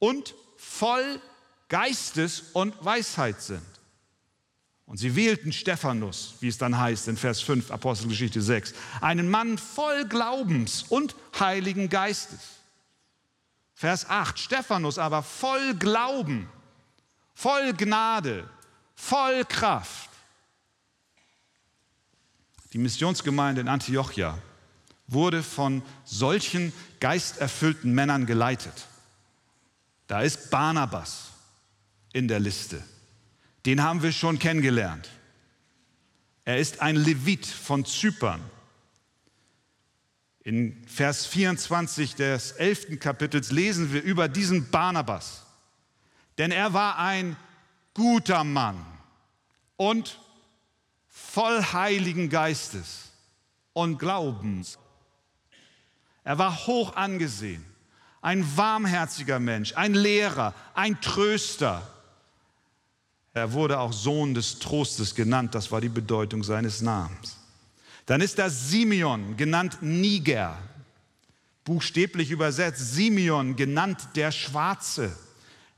und 0.00 0.34
voll 0.56 1.20
Geistes 1.68 2.42
und 2.54 2.74
Weisheit 2.84 3.40
sind. 3.40 3.71
Und 4.92 4.98
sie 4.98 5.16
wählten 5.16 5.54
Stephanus, 5.54 6.34
wie 6.40 6.48
es 6.48 6.58
dann 6.58 6.76
heißt 6.76 7.08
in 7.08 7.16
Vers 7.16 7.40
5 7.40 7.70
Apostelgeschichte 7.70 8.42
6, 8.42 8.74
einen 9.00 9.30
Mann 9.30 9.56
voll 9.56 10.06
Glaubens 10.06 10.82
und 10.82 11.16
Heiligen 11.40 11.88
Geistes. 11.88 12.40
Vers 13.74 14.10
8, 14.10 14.38
Stephanus 14.38 14.98
aber 14.98 15.22
voll 15.22 15.76
Glauben, 15.76 16.46
voll 17.32 17.72
Gnade, 17.72 18.46
voll 18.94 19.46
Kraft. 19.46 20.10
Die 22.74 22.78
Missionsgemeinde 22.78 23.62
in 23.62 23.68
Antiochia 23.68 24.36
wurde 25.06 25.42
von 25.42 25.80
solchen 26.04 26.70
geisterfüllten 27.00 27.94
Männern 27.94 28.26
geleitet. 28.26 28.88
Da 30.06 30.20
ist 30.20 30.50
Barnabas 30.50 31.28
in 32.12 32.28
der 32.28 32.40
Liste. 32.40 32.84
Den 33.66 33.82
haben 33.82 34.02
wir 34.02 34.12
schon 34.12 34.38
kennengelernt. 34.38 35.08
Er 36.44 36.58
ist 36.58 36.80
ein 36.80 36.96
Levit 36.96 37.46
von 37.46 37.84
Zypern. 37.84 38.40
In 40.42 40.84
Vers 40.88 41.26
24 41.26 42.16
des 42.16 42.52
11. 42.52 42.98
Kapitels 42.98 43.52
lesen 43.52 43.92
wir 43.92 44.02
über 44.02 44.28
diesen 44.28 44.70
Barnabas. 44.70 45.46
Denn 46.38 46.50
er 46.50 46.72
war 46.72 46.98
ein 46.98 47.36
guter 47.94 48.42
Mann 48.42 48.84
und 49.76 50.18
voll 51.08 51.62
Heiligen 51.62 52.28
Geistes 52.28 53.12
und 53.72 53.98
Glaubens. 53.98 54.78
Er 56.24 56.38
war 56.38 56.66
hoch 56.66 56.96
angesehen, 56.96 57.64
ein 58.20 58.56
warmherziger 58.56 59.38
Mensch, 59.38 59.74
ein 59.76 59.94
Lehrer, 59.94 60.54
ein 60.74 61.00
Tröster, 61.00 61.91
er 63.34 63.52
wurde 63.52 63.78
auch 63.78 63.92
Sohn 63.92 64.34
des 64.34 64.58
Trostes 64.58 65.14
genannt, 65.14 65.54
das 65.54 65.72
war 65.72 65.80
die 65.80 65.88
Bedeutung 65.88 66.44
seines 66.44 66.82
Namens. 66.82 67.36
Dann 68.06 68.20
ist 68.20 68.38
da 68.38 68.50
Simeon, 68.50 69.36
genannt 69.36 69.78
Niger, 69.80 70.58
buchstäblich 71.64 72.30
übersetzt, 72.30 72.94
Simeon, 72.94 73.56
genannt 73.56 74.08
der 74.16 74.32
Schwarze. 74.32 75.16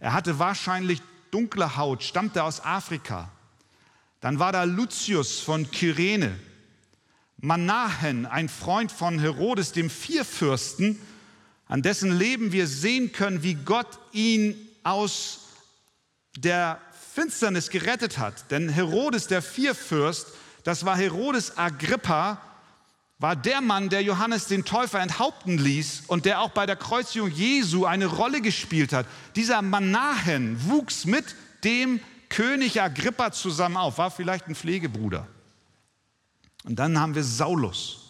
Er 0.01 0.13
hatte 0.13 0.39
wahrscheinlich 0.39 1.01
dunkle 1.31 1.77
Haut, 1.77 2.03
stammte 2.03 2.43
aus 2.43 2.65
Afrika. 2.65 3.31
Dann 4.21 4.39
war 4.39 4.53
da 4.53 4.65
Lucius 4.65 5.41
von 5.41 5.71
Kyrene, 5.71 6.35
Manahen, 7.37 8.25
ein 8.27 8.49
Freund 8.49 8.91
von 8.91 9.19
Herodes 9.19 9.73
dem 9.73 9.91
Vierfürsten, 9.91 10.99
an 11.67 11.83
dessen 11.83 12.11
Leben 12.11 12.53
wir 12.53 12.67
sehen 12.67 13.13
können, 13.13 13.43
wie 13.43 13.55
Gott 13.55 13.99
ihn 14.13 14.57
aus 14.83 15.41
der 16.37 16.81
Finsternis 17.15 17.71
gerettet 17.71 18.19
hat. 18.19 18.51
Denn 18.51 18.69
Herodes, 18.69 19.29
der 19.29 19.41
Vierfürst, 19.41 20.27
das 20.65 20.85
war 20.85 20.97
Herodes 20.97 21.57
Agrippa, 21.57 22.41
war 23.19 23.37
der 23.37 23.61
Mann, 23.61 23.89
der 23.89 24.03
Johannes 24.03 24.47
den 24.49 24.65
Täufer 24.65 25.01
enthaupten 25.01 25.57
ließ 25.57 26.05
und 26.09 26.25
der 26.25 26.41
auch 26.41 26.51
bei 26.51 26.67
der 26.67 26.75
Kreuzigung 26.75 27.31
Jesu 27.31 27.85
eine 27.85 28.07
Rolle 28.07 28.41
gespielt 28.41 28.93
hat. 28.93 29.07
Dieser 29.37 29.63
Manahen 29.63 30.59
wuchs 30.69 31.05
mit 31.05 31.37
dem 31.63 32.01
König 32.29 32.83
Agrippa 32.83 33.31
zusammen 33.31 33.77
auf, 33.77 33.99
war 33.99 34.11
vielleicht 34.11 34.49
ein 34.49 34.57
Pflegebruder. 34.57 35.29
Und 36.65 36.77
dann 36.81 36.99
haben 36.99 37.15
wir 37.15 37.23
Saulus, 37.23 38.04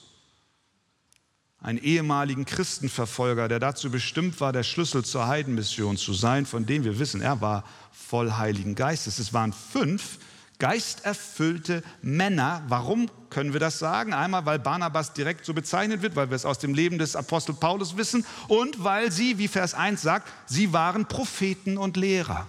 einen 1.64 1.78
ehemaligen 1.78 2.44
Christenverfolger, 2.44 3.48
der 3.48 3.58
dazu 3.58 3.90
bestimmt 3.90 4.38
war, 4.38 4.52
der 4.52 4.64
Schlüssel 4.64 5.02
zur 5.02 5.26
Heidenmission 5.28 5.96
zu 5.96 6.12
sein, 6.12 6.44
von 6.44 6.66
dem 6.66 6.84
wir 6.84 6.98
wissen, 6.98 7.22
er 7.22 7.40
war 7.40 7.64
voll 7.90 8.32
Heiligen 8.32 8.74
Geistes. 8.74 9.18
Es 9.18 9.32
waren 9.32 9.54
fünf 9.54 10.18
Geisterfüllte 10.58 11.82
Männer. 12.02 12.62
Warum 12.68 13.10
können 13.30 13.54
wir 13.54 13.60
das 13.60 13.78
sagen? 13.78 14.12
Einmal, 14.12 14.44
weil 14.44 14.58
Barnabas 14.58 15.14
direkt 15.14 15.46
so 15.46 15.54
bezeichnet 15.54 16.02
wird, 16.02 16.16
weil 16.16 16.28
wir 16.28 16.36
es 16.36 16.44
aus 16.44 16.58
dem 16.58 16.74
Leben 16.74 16.98
des 16.98 17.16
Apostel 17.16 17.54
Paulus 17.54 17.96
wissen 17.96 18.26
und 18.48 18.84
weil 18.84 19.10
sie, 19.10 19.38
wie 19.38 19.48
Vers 19.48 19.72
1 19.72 20.02
sagt, 20.02 20.30
sie 20.44 20.74
waren 20.74 21.06
Propheten 21.06 21.78
und 21.78 21.96
Lehrer. 21.96 22.46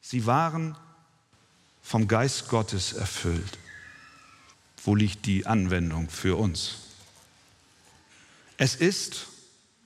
Sie 0.00 0.24
waren 0.24 0.76
vom 1.82 2.06
Geist 2.06 2.48
Gottes 2.48 2.92
erfüllt. 2.92 3.58
Wo 4.84 4.94
liegt 4.94 5.26
die 5.26 5.46
Anwendung 5.46 6.08
für 6.10 6.38
uns? 6.38 6.87
Es 8.58 8.74
ist 8.74 9.28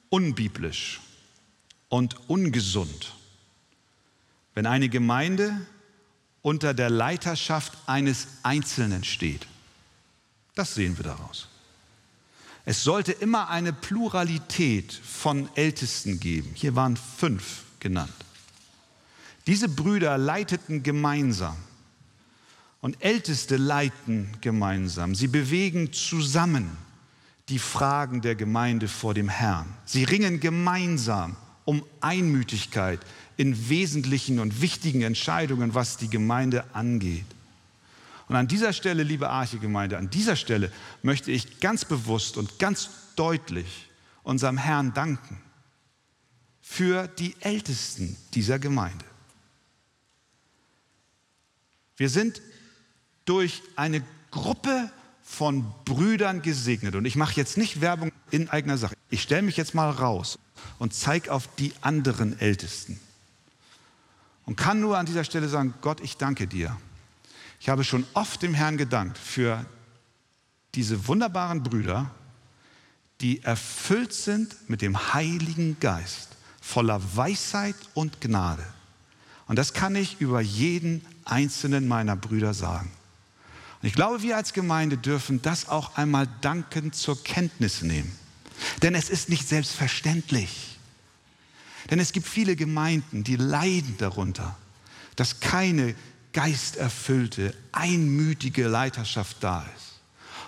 unbiblisch 0.08 1.00
und 1.90 2.28
ungesund, 2.28 3.12
wenn 4.54 4.66
eine 4.66 4.88
Gemeinde 4.88 5.54
unter 6.40 6.72
der 6.72 6.88
Leiterschaft 6.88 7.76
eines 7.86 8.26
Einzelnen 8.42 9.04
steht. 9.04 9.46
Das 10.54 10.74
sehen 10.74 10.96
wir 10.96 11.04
daraus. 11.04 11.48
Es 12.64 12.82
sollte 12.82 13.12
immer 13.12 13.50
eine 13.50 13.74
Pluralität 13.74 14.92
von 14.92 15.48
Ältesten 15.54 16.18
geben. 16.18 16.52
Hier 16.54 16.74
waren 16.74 16.96
fünf 16.96 17.64
genannt. 17.78 18.12
Diese 19.46 19.68
Brüder 19.68 20.16
leiteten 20.16 20.82
gemeinsam 20.82 21.56
und 22.80 23.04
Älteste 23.04 23.58
leiten 23.58 24.30
gemeinsam. 24.40 25.14
Sie 25.14 25.28
bewegen 25.28 25.92
zusammen 25.92 26.74
die 27.48 27.58
Fragen 27.58 28.20
der 28.20 28.34
Gemeinde 28.34 28.88
vor 28.88 29.14
dem 29.14 29.28
Herrn. 29.28 29.74
Sie 29.84 30.04
ringen 30.04 30.40
gemeinsam 30.40 31.36
um 31.64 31.84
Einmütigkeit 32.00 33.00
in 33.36 33.68
wesentlichen 33.68 34.38
und 34.38 34.60
wichtigen 34.60 35.02
Entscheidungen, 35.02 35.74
was 35.74 35.96
die 35.96 36.08
Gemeinde 36.08 36.64
angeht. 36.74 37.26
Und 38.28 38.36
an 38.36 38.48
dieser 38.48 38.72
Stelle, 38.72 39.02
liebe 39.02 39.28
Archegemeinde, 39.28 39.98
an 39.98 40.10
dieser 40.10 40.36
Stelle 40.36 40.72
möchte 41.02 41.30
ich 41.30 41.60
ganz 41.60 41.84
bewusst 41.84 42.36
und 42.36 42.58
ganz 42.58 42.90
deutlich 43.16 43.88
unserem 44.22 44.56
Herrn 44.56 44.94
danken 44.94 45.40
für 46.60 47.08
die 47.08 47.34
Ältesten 47.40 48.16
dieser 48.34 48.58
Gemeinde. 48.58 49.04
Wir 51.96 52.08
sind 52.08 52.40
durch 53.24 53.62
eine 53.76 54.02
Gruppe 54.30 54.90
von 55.32 55.64
Brüdern 55.86 56.42
gesegnet. 56.42 56.94
Und 56.94 57.06
ich 57.06 57.16
mache 57.16 57.34
jetzt 57.36 57.56
nicht 57.56 57.80
Werbung 57.80 58.12
in 58.30 58.50
eigener 58.50 58.76
Sache. 58.76 58.94
Ich 59.08 59.22
stelle 59.22 59.40
mich 59.40 59.56
jetzt 59.56 59.74
mal 59.74 59.88
raus 59.88 60.38
und 60.78 60.92
zeige 60.92 61.32
auf 61.32 61.48
die 61.56 61.72
anderen 61.80 62.38
Ältesten. 62.38 63.00
Und 64.44 64.56
kann 64.56 64.80
nur 64.80 64.98
an 64.98 65.06
dieser 65.06 65.24
Stelle 65.24 65.48
sagen, 65.48 65.72
Gott, 65.80 66.00
ich 66.02 66.18
danke 66.18 66.46
dir. 66.46 66.76
Ich 67.60 67.70
habe 67.70 67.82
schon 67.82 68.04
oft 68.12 68.42
dem 68.42 68.52
Herrn 68.52 68.76
gedankt 68.76 69.16
für 69.16 69.64
diese 70.74 71.08
wunderbaren 71.08 71.62
Brüder, 71.62 72.10
die 73.22 73.42
erfüllt 73.42 74.12
sind 74.12 74.68
mit 74.68 74.82
dem 74.82 75.14
Heiligen 75.14 75.78
Geist, 75.80 76.36
voller 76.60 77.00
Weisheit 77.16 77.76
und 77.94 78.20
Gnade. 78.20 78.66
Und 79.46 79.56
das 79.56 79.72
kann 79.72 79.96
ich 79.96 80.20
über 80.20 80.42
jeden 80.42 81.04
einzelnen 81.24 81.88
meiner 81.88 82.16
Brüder 82.16 82.52
sagen. 82.52 82.90
Ich 83.82 83.94
glaube, 83.94 84.22
wir 84.22 84.36
als 84.36 84.52
Gemeinde 84.52 84.96
dürfen 84.96 85.42
das 85.42 85.68
auch 85.68 85.96
einmal 85.96 86.28
dankend 86.40 86.94
zur 86.94 87.22
Kenntnis 87.22 87.82
nehmen. 87.82 88.16
Denn 88.80 88.94
es 88.94 89.10
ist 89.10 89.28
nicht 89.28 89.48
selbstverständlich. 89.48 90.78
Denn 91.90 91.98
es 91.98 92.12
gibt 92.12 92.28
viele 92.28 92.54
Gemeinden, 92.54 93.24
die 93.24 93.36
leiden 93.36 93.96
darunter, 93.98 94.56
dass 95.16 95.40
keine 95.40 95.96
geisterfüllte, 96.32 97.54
einmütige 97.72 98.68
Leiterschaft 98.68 99.38
da 99.40 99.66
ist. 99.76 99.92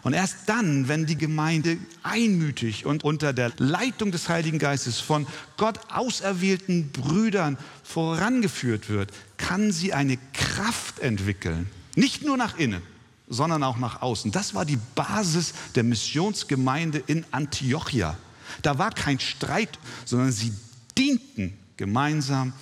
Und 0.02 0.12
erst 0.12 0.36
dann, 0.46 0.86
wenn 0.86 1.06
die 1.06 1.16
Gemeinde 1.16 1.78
einmütig 2.02 2.84
und 2.86 3.04
unter 3.04 3.32
der 3.32 3.52
Leitung 3.56 4.12
des 4.12 4.28
Heiligen 4.28 4.58
Geistes 4.58 5.00
von 5.00 5.26
Gott 5.56 5.80
auserwählten 5.90 6.92
Brüdern 6.92 7.58
vorangeführt 7.82 8.90
wird, 8.90 9.12
kann 9.38 9.72
sie 9.72 9.94
eine 9.94 10.18
Kraft 10.34 11.00
entwickeln. 11.00 11.70
Nicht 11.96 12.22
nur 12.22 12.36
nach 12.36 12.58
innen, 12.58 12.82
sondern 13.28 13.62
auch 13.62 13.78
nach 13.78 14.02
außen. 14.02 14.32
Das 14.32 14.54
war 14.54 14.64
die 14.64 14.78
Basis 14.94 15.54
der 15.74 15.82
Missionsgemeinde 15.82 17.02
in 17.06 17.24
Antiochia. 17.30 18.16
Da 18.62 18.78
war 18.78 18.90
kein 18.90 19.18
Streit, 19.18 19.78
sondern 20.04 20.32
sie 20.32 20.52
dienten 20.96 21.56
gemeinsam 21.76 22.52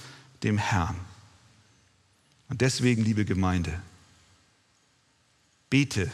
dem 0.43 0.59
Herrn. 0.59 0.97
Und 2.49 2.61
deswegen, 2.61 3.03
liebe 3.03 3.25
Gemeinde, 3.25 3.81
bete 5.71 6.11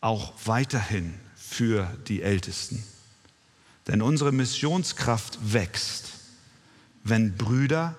auch 0.00 0.32
weiterhin 0.44 1.14
für 1.36 1.86
die 2.08 2.22
Ältesten. 2.22 2.84
Denn 3.86 4.02
unsere 4.02 4.32
Missionskraft 4.32 5.38
wächst, 5.52 6.12
wenn 7.02 7.36
Brüder 7.36 7.96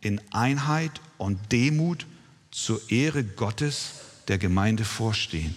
in 0.00 0.20
Einheit 0.32 1.00
und 1.16 1.52
Demut 1.52 2.06
zur 2.50 2.80
Ehre 2.90 3.24
Gottes 3.24 3.92
der 4.28 4.38
Gemeinde 4.38 4.84
vorstehen. 4.84 5.54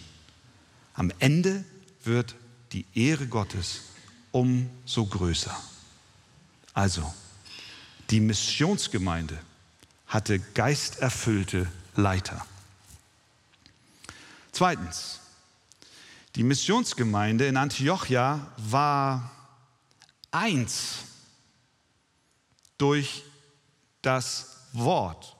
Am 0.93 1.11
Ende 1.19 1.63
wird 2.03 2.35
die 2.71 2.85
Ehre 2.93 3.27
Gottes 3.27 3.81
umso 4.31 5.05
größer. 5.05 5.55
Also, 6.73 7.13
die 8.09 8.19
Missionsgemeinde 8.19 9.37
hatte 10.07 10.39
geisterfüllte 10.39 11.69
Leiter. 11.95 12.45
Zweitens, 14.51 15.19
die 16.35 16.43
Missionsgemeinde 16.43 17.47
in 17.47 17.57
Antiochia 17.57 18.51
war 18.57 19.31
eins 20.31 20.99
durch 22.77 23.23
das 24.01 24.57
Wort. 24.73 25.35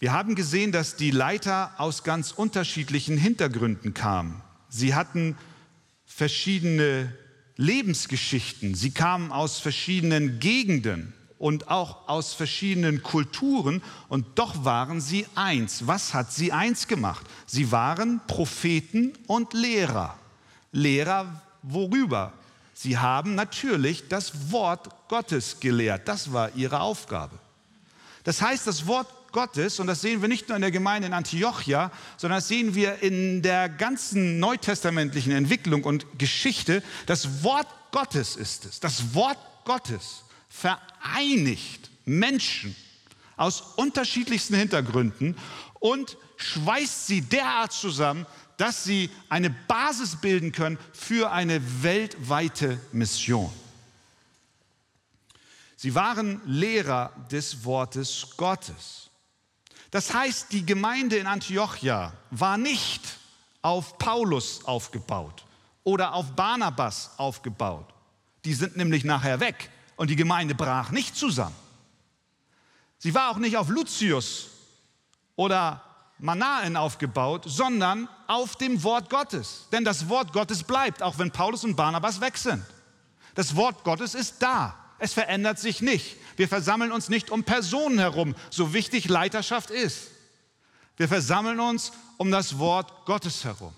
Wir 0.00 0.14
haben 0.14 0.34
gesehen, 0.34 0.72
dass 0.72 0.96
die 0.96 1.10
Leiter 1.10 1.72
aus 1.76 2.04
ganz 2.04 2.32
unterschiedlichen 2.32 3.18
Hintergründen 3.18 3.92
kamen. 3.92 4.42
Sie 4.70 4.94
hatten 4.94 5.36
verschiedene 6.06 7.14
Lebensgeschichten, 7.56 8.74
sie 8.74 8.92
kamen 8.92 9.30
aus 9.30 9.58
verschiedenen 9.58 10.40
Gegenden 10.40 11.12
und 11.38 11.68
auch 11.68 12.08
aus 12.08 12.32
verschiedenen 12.32 13.02
Kulturen 13.02 13.82
und 14.08 14.38
doch 14.38 14.64
waren 14.64 15.02
sie 15.02 15.26
eins. 15.34 15.86
Was 15.86 16.14
hat 16.14 16.32
sie 16.32 16.50
eins 16.50 16.88
gemacht? 16.88 17.26
Sie 17.44 17.70
waren 17.70 18.22
Propheten 18.26 19.12
und 19.26 19.52
Lehrer. 19.52 20.16
Lehrer 20.72 21.42
worüber? 21.62 22.32
Sie 22.72 22.96
haben 22.96 23.34
natürlich 23.34 24.08
das 24.08 24.50
Wort 24.50 24.88
Gottes 25.08 25.60
gelehrt. 25.60 26.08
Das 26.08 26.32
war 26.32 26.54
ihre 26.54 26.80
Aufgabe. 26.80 27.38
Das 28.24 28.40
heißt, 28.40 28.66
das 28.66 28.86
Wort 28.86 29.06
Gottes, 29.32 29.80
und 29.80 29.86
das 29.86 30.00
sehen 30.00 30.20
wir 30.22 30.28
nicht 30.28 30.48
nur 30.48 30.56
in 30.56 30.62
der 30.62 30.70
Gemeinde 30.70 31.06
in 31.08 31.14
Antiochia, 31.14 31.90
sondern 32.16 32.38
das 32.38 32.48
sehen 32.48 32.74
wir 32.74 33.02
in 33.02 33.42
der 33.42 33.68
ganzen 33.68 34.38
neutestamentlichen 34.38 35.32
Entwicklung 35.32 35.84
und 35.84 36.06
Geschichte. 36.18 36.82
Das 37.06 37.42
Wort 37.42 37.68
Gottes 37.92 38.36
ist 38.36 38.64
es. 38.64 38.80
Das 38.80 39.14
Wort 39.14 39.38
Gottes 39.64 40.24
vereinigt 40.48 41.90
Menschen 42.04 42.74
aus 43.36 43.62
unterschiedlichsten 43.76 44.54
Hintergründen 44.54 45.36
und 45.78 46.16
schweißt 46.36 47.06
sie 47.06 47.22
derart 47.22 47.72
zusammen, 47.72 48.26
dass 48.56 48.84
sie 48.84 49.10
eine 49.28 49.50
Basis 49.50 50.16
bilden 50.16 50.52
können 50.52 50.78
für 50.92 51.30
eine 51.32 51.62
weltweite 51.82 52.78
Mission. 52.92 53.50
Sie 55.76 55.94
waren 55.94 56.42
Lehrer 56.44 57.10
des 57.30 57.64
Wortes 57.64 58.26
Gottes. 58.36 59.09
Das 59.90 60.14
heißt, 60.14 60.52
die 60.52 60.64
Gemeinde 60.64 61.16
in 61.16 61.26
Antiochia 61.26 62.12
war 62.30 62.56
nicht 62.56 63.02
auf 63.62 63.98
Paulus 63.98 64.64
aufgebaut 64.64 65.44
oder 65.84 66.14
auf 66.14 66.32
Barnabas 66.36 67.10
aufgebaut. 67.16 67.86
Die 68.44 68.54
sind 68.54 68.76
nämlich 68.76 69.04
nachher 69.04 69.40
weg 69.40 69.70
und 69.96 70.08
die 70.08 70.16
Gemeinde 70.16 70.54
brach 70.54 70.90
nicht 70.90 71.16
zusammen. 71.16 71.56
Sie 72.98 73.14
war 73.14 73.30
auch 73.30 73.38
nicht 73.38 73.56
auf 73.56 73.68
Lucius 73.68 74.48
oder 75.36 75.82
Manaen 76.18 76.76
aufgebaut, 76.76 77.44
sondern 77.46 78.08
auf 78.26 78.56
dem 78.56 78.82
Wort 78.82 79.08
Gottes. 79.08 79.66
Denn 79.72 79.84
das 79.84 80.08
Wort 80.08 80.32
Gottes 80.32 80.62
bleibt, 80.62 81.02
auch 81.02 81.18
wenn 81.18 81.30
Paulus 81.30 81.64
und 81.64 81.76
Barnabas 81.76 82.20
weg 82.20 82.36
sind. 82.36 82.64
Das 83.34 83.56
Wort 83.56 83.82
Gottes 83.84 84.14
ist 84.14 84.36
da. 84.40 84.74
Es 85.00 85.14
verändert 85.14 85.58
sich 85.58 85.80
nicht. 85.80 86.16
Wir 86.36 86.46
versammeln 86.46 86.92
uns 86.92 87.08
nicht 87.08 87.30
um 87.30 87.42
Personen 87.42 87.98
herum, 87.98 88.34
so 88.50 88.72
wichtig 88.72 89.08
Leiterschaft 89.08 89.70
ist. 89.70 90.08
Wir 90.96 91.08
versammeln 91.08 91.58
uns 91.58 91.92
um 92.18 92.30
das 92.30 92.58
Wort 92.58 93.06
Gottes 93.06 93.44
herum. 93.44 93.72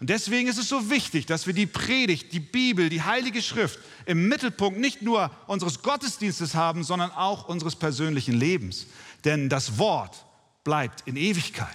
Und 0.00 0.10
deswegen 0.10 0.48
ist 0.48 0.58
es 0.58 0.68
so 0.68 0.90
wichtig, 0.90 1.26
dass 1.26 1.46
wir 1.46 1.54
die 1.54 1.66
Predigt, 1.66 2.32
die 2.32 2.40
Bibel, 2.40 2.88
die 2.88 3.02
Heilige 3.02 3.42
Schrift 3.42 3.80
im 4.06 4.28
Mittelpunkt 4.28 4.78
nicht 4.78 5.02
nur 5.02 5.30
unseres 5.46 5.82
Gottesdienstes 5.82 6.54
haben, 6.54 6.84
sondern 6.84 7.10
auch 7.10 7.48
unseres 7.48 7.74
persönlichen 7.74 8.34
Lebens. 8.34 8.86
Denn 9.24 9.48
das 9.48 9.78
Wort 9.78 10.24
bleibt 10.62 11.02
in 11.06 11.16
Ewigkeit 11.16 11.68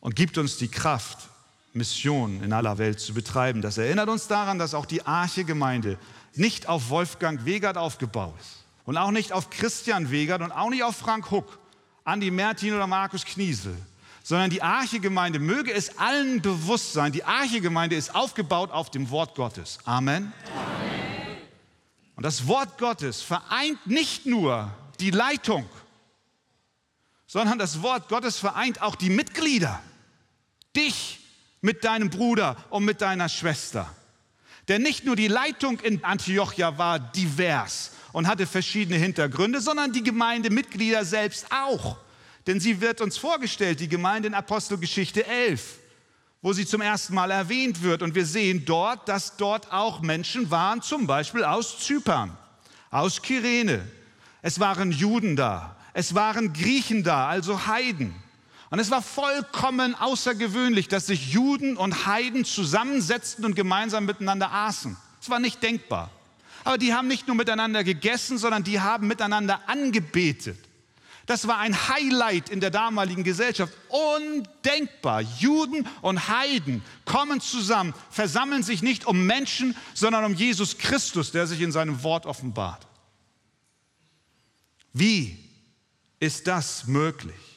und 0.00 0.16
gibt 0.16 0.38
uns 0.38 0.56
die 0.56 0.68
Kraft, 0.68 1.28
Mission 1.74 2.42
in 2.42 2.52
aller 2.52 2.78
Welt 2.78 3.00
zu 3.00 3.14
betreiben. 3.14 3.62
Das 3.62 3.78
erinnert 3.78 4.08
uns 4.08 4.26
daran, 4.26 4.58
dass 4.58 4.74
auch 4.74 4.86
die 4.86 5.06
Arche-Gemeinde 5.06 5.98
nicht 6.38 6.68
auf 6.68 6.90
Wolfgang 6.90 7.44
Wegert 7.44 7.76
aufgebaut 7.76 8.34
ist 8.40 8.64
und 8.84 8.96
auch 8.96 9.10
nicht 9.10 9.32
auf 9.32 9.50
Christian 9.50 10.10
Wegert 10.10 10.40
und 10.40 10.52
auch 10.52 10.70
nicht 10.70 10.82
auf 10.82 10.96
Frank 10.96 11.30
Huck, 11.30 11.58
Andi 12.04 12.30
Mertin 12.30 12.74
oder 12.74 12.86
Markus 12.86 13.24
Kniesel, 13.24 13.76
sondern 14.22 14.50
die 14.50 14.62
Arche-Gemeinde, 14.62 15.38
möge 15.38 15.72
es 15.72 15.98
allen 15.98 16.40
bewusst 16.40 16.92
sein, 16.92 17.12
die 17.12 17.24
Arche-Gemeinde 17.24 17.96
ist 17.96 18.14
aufgebaut 18.14 18.70
auf 18.70 18.90
dem 18.90 19.10
Wort 19.10 19.34
Gottes. 19.34 19.78
Amen. 19.84 20.32
Amen. 20.54 21.36
Und 22.16 22.22
das 22.24 22.46
Wort 22.46 22.78
Gottes 22.78 23.22
vereint 23.22 23.86
nicht 23.86 24.26
nur 24.26 24.72
die 25.00 25.10
Leitung, 25.10 25.68
sondern 27.26 27.58
das 27.58 27.82
Wort 27.82 28.08
Gottes 28.08 28.38
vereint 28.38 28.82
auch 28.82 28.96
die 28.96 29.10
Mitglieder, 29.10 29.80
dich 30.74 31.20
mit 31.60 31.84
deinem 31.84 32.10
Bruder 32.10 32.56
und 32.70 32.84
mit 32.84 33.00
deiner 33.02 33.28
Schwester. 33.28 33.94
Denn 34.68 34.82
nicht 34.82 35.04
nur 35.04 35.16
die 35.16 35.28
Leitung 35.28 35.80
in 35.80 36.04
Antiochia 36.04 36.76
war 36.76 36.98
divers 36.98 37.92
und 38.12 38.26
hatte 38.26 38.46
verschiedene 38.46 38.98
Hintergründe, 38.98 39.60
sondern 39.60 39.92
die 39.92 40.02
Gemeindemitglieder 40.02 41.04
selbst 41.04 41.46
auch. 41.50 41.96
Denn 42.46 42.60
sie 42.60 42.80
wird 42.80 43.00
uns 43.00 43.16
vorgestellt, 43.16 43.80
die 43.80 43.88
Gemeinde 43.88 44.28
in 44.28 44.34
Apostelgeschichte 44.34 45.26
11, 45.26 45.78
wo 46.42 46.52
sie 46.52 46.66
zum 46.66 46.82
ersten 46.82 47.14
Mal 47.14 47.30
erwähnt 47.30 47.82
wird. 47.82 48.02
Und 48.02 48.14
wir 48.14 48.26
sehen 48.26 48.64
dort, 48.64 49.08
dass 49.08 49.36
dort 49.36 49.72
auch 49.72 50.00
Menschen 50.00 50.50
waren, 50.50 50.82
zum 50.82 51.06
Beispiel 51.06 51.44
aus 51.44 51.78
Zypern, 51.80 52.36
aus 52.90 53.22
Kyrene. 53.22 53.86
Es 54.42 54.60
waren 54.60 54.92
Juden 54.92 55.34
da, 55.34 55.76
es 55.94 56.14
waren 56.14 56.52
Griechen 56.52 57.02
da, 57.02 57.28
also 57.28 57.66
Heiden. 57.66 58.14
Und 58.70 58.78
es 58.78 58.90
war 58.90 59.00
vollkommen 59.00 59.94
außergewöhnlich, 59.94 60.88
dass 60.88 61.06
sich 61.06 61.32
Juden 61.32 61.76
und 61.76 62.06
Heiden 62.06 62.44
zusammensetzten 62.44 63.44
und 63.44 63.54
gemeinsam 63.54 64.04
miteinander 64.04 64.52
aßen. 64.52 64.96
Es 65.20 65.30
war 65.30 65.40
nicht 65.40 65.62
denkbar. 65.62 66.10
Aber 66.64 66.76
die 66.76 66.92
haben 66.92 67.08
nicht 67.08 67.26
nur 67.26 67.36
miteinander 67.36 67.82
gegessen, 67.82 68.36
sondern 68.36 68.64
die 68.64 68.80
haben 68.80 69.06
miteinander 69.06 69.62
angebetet. 69.68 70.58
Das 71.24 71.46
war 71.46 71.58
ein 71.58 71.88
Highlight 71.88 72.48
in 72.48 72.60
der 72.60 72.70
damaligen 72.70 73.22
Gesellschaft. 73.22 73.72
Undenkbar. 73.88 75.20
Juden 75.20 75.86
und 76.00 76.28
Heiden 76.28 76.82
kommen 77.04 77.40
zusammen, 77.40 77.94
versammeln 78.10 78.62
sich 78.62 78.82
nicht 78.82 79.06
um 79.06 79.26
Menschen, 79.26 79.76
sondern 79.94 80.24
um 80.24 80.34
Jesus 80.34 80.78
Christus, 80.78 81.30
der 81.30 81.46
sich 81.46 81.60
in 81.60 81.72
seinem 81.72 82.02
Wort 82.02 82.26
offenbart. 82.26 82.86
Wie 84.92 85.38
ist 86.18 86.46
das 86.46 86.86
möglich? 86.86 87.47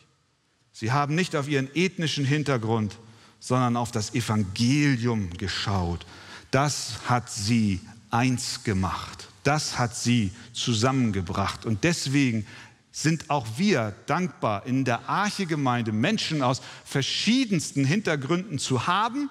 Sie 0.82 0.91
haben 0.91 1.13
nicht 1.13 1.36
auf 1.36 1.48
ihren 1.48 1.70
ethnischen 1.76 2.26
Hintergrund, 2.26 2.98
sondern 3.39 3.78
auf 3.78 3.91
das 3.91 4.15
Evangelium 4.15 5.30
geschaut. 5.38 6.08
Das 6.50 7.02
hat 7.08 7.30
sie 7.30 7.82
eins 8.10 8.63
gemacht. 8.63 9.28
Das 9.44 9.78
hat 9.78 9.96
sie 9.96 10.32
zusammengebracht. 10.54 11.67
Und 11.67 11.84
deswegen 11.84 12.48
sind 12.91 13.30
auch 13.30 13.46
wir 13.58 13.94
dankbar, 14.08 14.65
in 14.65 14.84
der 14.84 15.08
Arche-Gemeinde 15.08 15.91
Menschen 15.91 16.41
aus 16.41 16.63
verschiedensten 16.84 17.86
Hintergründen 17.86 18.58
zu 18.58 18.88
haben. 18.88 19.30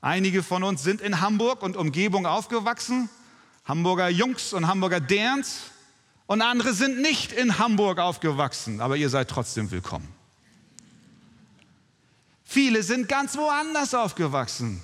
Einige 0.00 0.42
von 0.42 0.62
uns 0.62 0.82
sind 0.82 1.02
in 1.02 1.20
Hamburg 1.20 1.62
und 1.62 1.76
Umgebung 1.76 2.24
aufgewachsen, 2.24 3.10
Hamburger 3.66 4.08
Jungs 4.08 4.54
und 4.54 4.66
Hamburger 4.66 5.00
Derns, 5.00 5.64
und 6.26 6.40
andere 6.40 6.72
sind 6.72 7.02
nicht 7.02 7.30
in 7.30 7.58
Hamburg 7.58 7.98
aufgewachsen, 7.98 8.80
aber 8.80 8.96
ihr 8.96 9.10
seid 9.10 9.28
trotzdem 9.28 9.70
willkommen. 9.70 10.19
Viele 12.52 12.82
sind 12.82 13.08
ganz 13.08 13.36
woanders 13.36 13.94
aufgewachsen. 13.94 14.82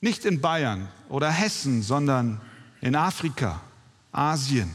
Nicht 0.00 0.24
in 0.24 0.40
Bayern 0.40 0.88
oder 1.08 1.30
Hessen, 1.30 1.80
sondern 1.80 2.40
in 2.80 2.96
Afrika, 2.96 3.60
Asien. 4.10 4.68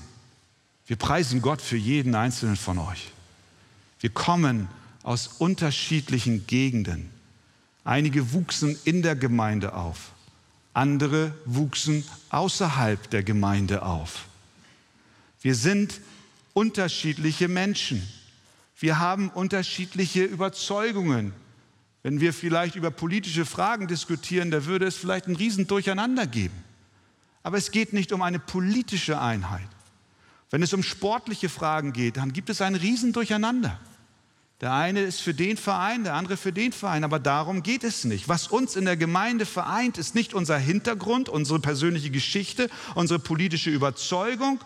Wir 0.88 0.96
preisen 0.96 1.42
Gott 1.42 1.62
für 1.62 1.76
jeden 1.76 2.16
einzelnen 2.16 2.56
von 2.56 2.78
euch. 2.78 3.12
Wir 4.00 4.10
kommen 4.10 4.70
aus 5.04 5.28
unterschiedlichen 5.28 6.48
Gegenden. 6.48 7.10
Einige 7.84 8.32
wuchsen 8.32 8.80
in 8.86 9.02
der 9.02 9.18
Gemeinde 9.18 9.74
auf, 9.74 10.14
andere 10.74 11.36
wuchsen 11.44 12.06
außerhalb 12.30 13.10
der 13.10 13.24
Gemeinde 13.24 13.82
auf. 13.82 14.28
Wir 15.42 15.56
sind 15.56 16.00
unterschiedliche 16.54 17.50
Menschen. 17.50 18.08
Wir 18.80 18.98
haben 19.00 19.28
unterschiedliche 19.28 20.24
Überzeugungen, 20.24 21.34
wenn 22.06 22.22
wir 22.22 22.34
vielleicht 22.34 22.76
über 22.76 22.92
politische 22.92 23.48
Fragen 23.48 23.88
diskutieren, 23.88 24.52
da 24.52 24.66
würde 24.66 24.86
es 24.86 24.96
vielleicht 24.96 25.26
ein 25.26 25.36
Riesendurcheinander 25.36 26.28
geben. 26.28 26.54
Aber 27.42 27.58
es 27.58 27.72
geht 27.72 27.94
nicht 27.94 28.12
um 28.12 28.22
eine 28.22 28.38
politische 28.38 29.20
Einheit. 29.20 29.68
Wenn 30.52 30.62
es 30.62 30.72
um 30.72 30.84
sportliche 30.84 31.50
Fragen 31.50 31.94
geht, 31.94 32.18
dann 32.18 32.32
gibt 32.32 32.52
es 32.52 32.62
ein 32.62 32.76
Riesendurcheinander. 32.76 33.80
Der 34.62 34.72
eine 34.72 35.02
ist 35.02 35.20
für 35.20 35.34
den 35.34 35.58
Verein, 35.58 36.04
der 36.04 36.14
andere 36.14 36.38
für 36.38 36.54
den 36.54 36.74
Verein, 36.74 37.04
aber 37.04 37.18
darum 37.18 37.64
geht 37.64 37.84
es 37.84 38.04
nicht. 38.04 38.30
Was 38.30 38.50
uns 38.50 38.76
in 38.76 38.86
der 38.86 38.98
Gemeinde 38.98 39.48
vereint, 39.48 39.98
ist 39.98 40.14
nicht 40.14 40.36
unser 40.36 40.60
Hintergrund, 40.60 41.28
unsere 41.28 41.60
persönliche 41.60 42.12
Geschichte, 42.12 42.70
unsere 42.94 43.18
politische 43.18 43.72
Überzeugung, 43.72 44.60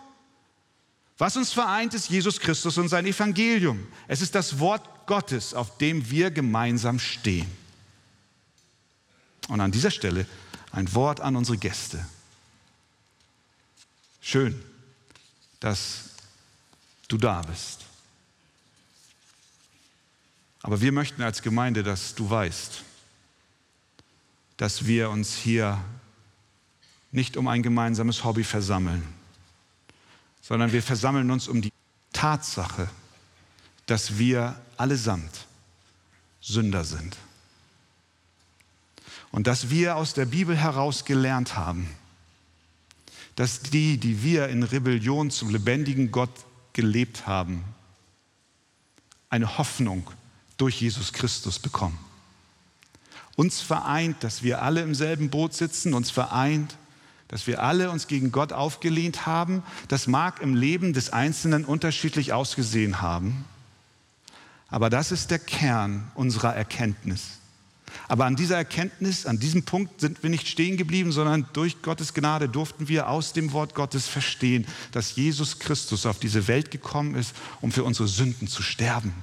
was 1.20 1.36
uns 1.36 1.52
vereint, 1.52 1.94
ist 1.94 2.10
Jesus 2.10 2.40
Christus 2.40 2.78
und 2.78 2.88
sein 2.88 3.06
Evangelium. 3.06 3.86
Es 4.08 4.22
ist 4.22 4.34
das 4.34 4.58
Wort 4.58 5.06
Gottes, 5.06 5.54
auf 5.54 5.78
dem 5.78 6.10
wir 6.10 6.32
gemeinsam 6.32 6.98
stehen. 6.98 7.46
Und 9.50 9.60
an 9.60 9.72
dieser 9.72 9.92
Stelle 9.92 10.26
ein 10.72 10.92
Wort 10.94 11.20
an 11.20 11.36
unsere 11.36 11.58
Gäste. 11.58 12.06
Schön, 14.22 14.64
dass 15.60 16.12
du 17.10 17.18
da 17.18 17.42
bist. 17.42 17.86
Aber 20.62 20.80
wir 20.80 20.94
möchten 20.94 21.22
als 21.22 21.42
Gemeinde, 21.42 21.84
dass 21.84 22.16
du 22.16 22.30
weißt, 22.30 22.84
dass 24.56 24.86
wir 24.86 25.10
uns 25.10 25.36
hier 25.36 25.84
nicht 27.12 27.36
um 27.36 27.50
ein 27.50 27.62
gemeinsames 27.62 28.24
Hobby 28.24 28.46
versammeln, 28.46 29.04
sondern 30.50 30.72
wir 30.72 30.82
versammeln 30.82 31.30
uns 31.30 31.48
um 31.48 31.62
die 31.62 31.72
Tatsache, 32.12 32.90
dass 33.86 34.18
wir 34.18 34.60
allesamt 34.78 35.46
Sünder 36.42 36.84
sind. 36.84 37.16
Und 39.32 39.46
dass 39.46 39.70
wir 39.70 39.96
aus 39.96 40.16
der 40.16 40.26
Bibel 40.26 40.58
heraus 40.58 41.06
gelernt 41.06 41.56
haben, 41.56 41.88
dass 43.36 43.62
die, 43.62 44.00
die 44.00 44.24
wir 44.24 44.50
in 44.50 44.64
Rebellion 44.64 45.30
zum 45.30 45.52
lebendigen 45.52 46.10
Gott 46.10 46.34
gelebt 46.74 47.28
haben, 47.28 47.64
eine 49.30 49.60
Hoffnung 49.60 50.10
durch 50.58 50.82
Jesus 50.82 51.14
Christus 51.14 51.60
bekommen. 51.60 52.00
Uns 53.36 53.62
vereint, 53.62 54.24
dass 54.24 54.42
wir 54.42 54.64
alle 54.64 54.82
im 54.82 54.96
selben 54.96 55.30
Boot 55.30 55.54
sitzen, 55.54 55.94
uns 55.94 56.10
vereint, 56.10 56.76
dass 57.30 57.48
wir 57.48 57.64
alle 57.64 57.90
uns 57.92 58.08
gegen 58.08 58.32
Gott 58.32 58.52
aufgelehnt 58.52 59.26
haben. 59.26 59.64
Das 59.88 60.08
mag 60.08 60.42
im 60.42 60.56
Leben 60.56 60.94
des 60.94 61.14
Einzelnen 61.14 61.64
unterschiedlich 61.64 62.34
ausgesehen 62.34 63.02
haben, 63.02 63.46
aber 64.68 64.90
das 64.90 65.12
ist 65.12 65.32
der 65.32 65.40
Kern 65.40 66.12
unserer 66.16 66.56
Erkenntnis. 66.56 67.40
Aber 68.08 68.26
an 68.26 68.36
dieser 68.36 68.56
Erkenntnis, 68.58 69.26
an 69.26 69.40
diesem 69.40 69.64
Punkt 69.64 70.02
sind 70.02 70.22
wir 70.22 70.30
nicht 70.30 70.48
stehen 70.48 70.78
geblieben, 70.78 71.12
sondern 71.12 71.48
durch 71.54 71.82
Gottes 71.82 72.14
Gnade 72.14 72.48
durften 72.48 72.88
wir 72.88 73.10
aus 73.10 73.34
dem 73.34 73.52
Wort 73.52 73.74
Gottes 73.74 74.08
verstehen, 74.08 74.68
dass 74.92 75.16
Jesus 75.16 75.60
Christus 75.60 76.06
auf 76.06 76.20
diese 76.20 76.48
Welt 76.48 76.70
gekommen 76.72 77.16
ist, 77.16 77.36
um 77.62 77.72
für 77.72 77.84
unsere 77.84 78.08
Sünden 78.08 78.48
zu 78.48 78.62
sterben. 78.62 79.14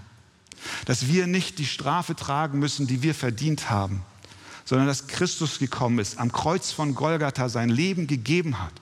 Dass 0.85 1.07
wir 1.07 1.29
nicht 1.29 1.59
die 1.61 1.67
Strafe 1.67 2.17
tragen 2.17 2.59
müssen, 2.59 2.89
die 2.89 3.03
wir 3.03 3.15
verdient 3.15 3.71
haben, 3.71 4.03
sondern 4.67 4.89
dass 4.89 5.07
Christus 5.07 5.59
gekommen 5.59 6.01
ist, 6.01 6.19
am 6.19 6.31
Kreuz 6.31 6.73
von 6.73 6.95
Golgatha 6.95 7.49
sein 7.49 7.71
Leben 7.71 8.07
gegeben 8.07 8.61
hat. 8.61 8.73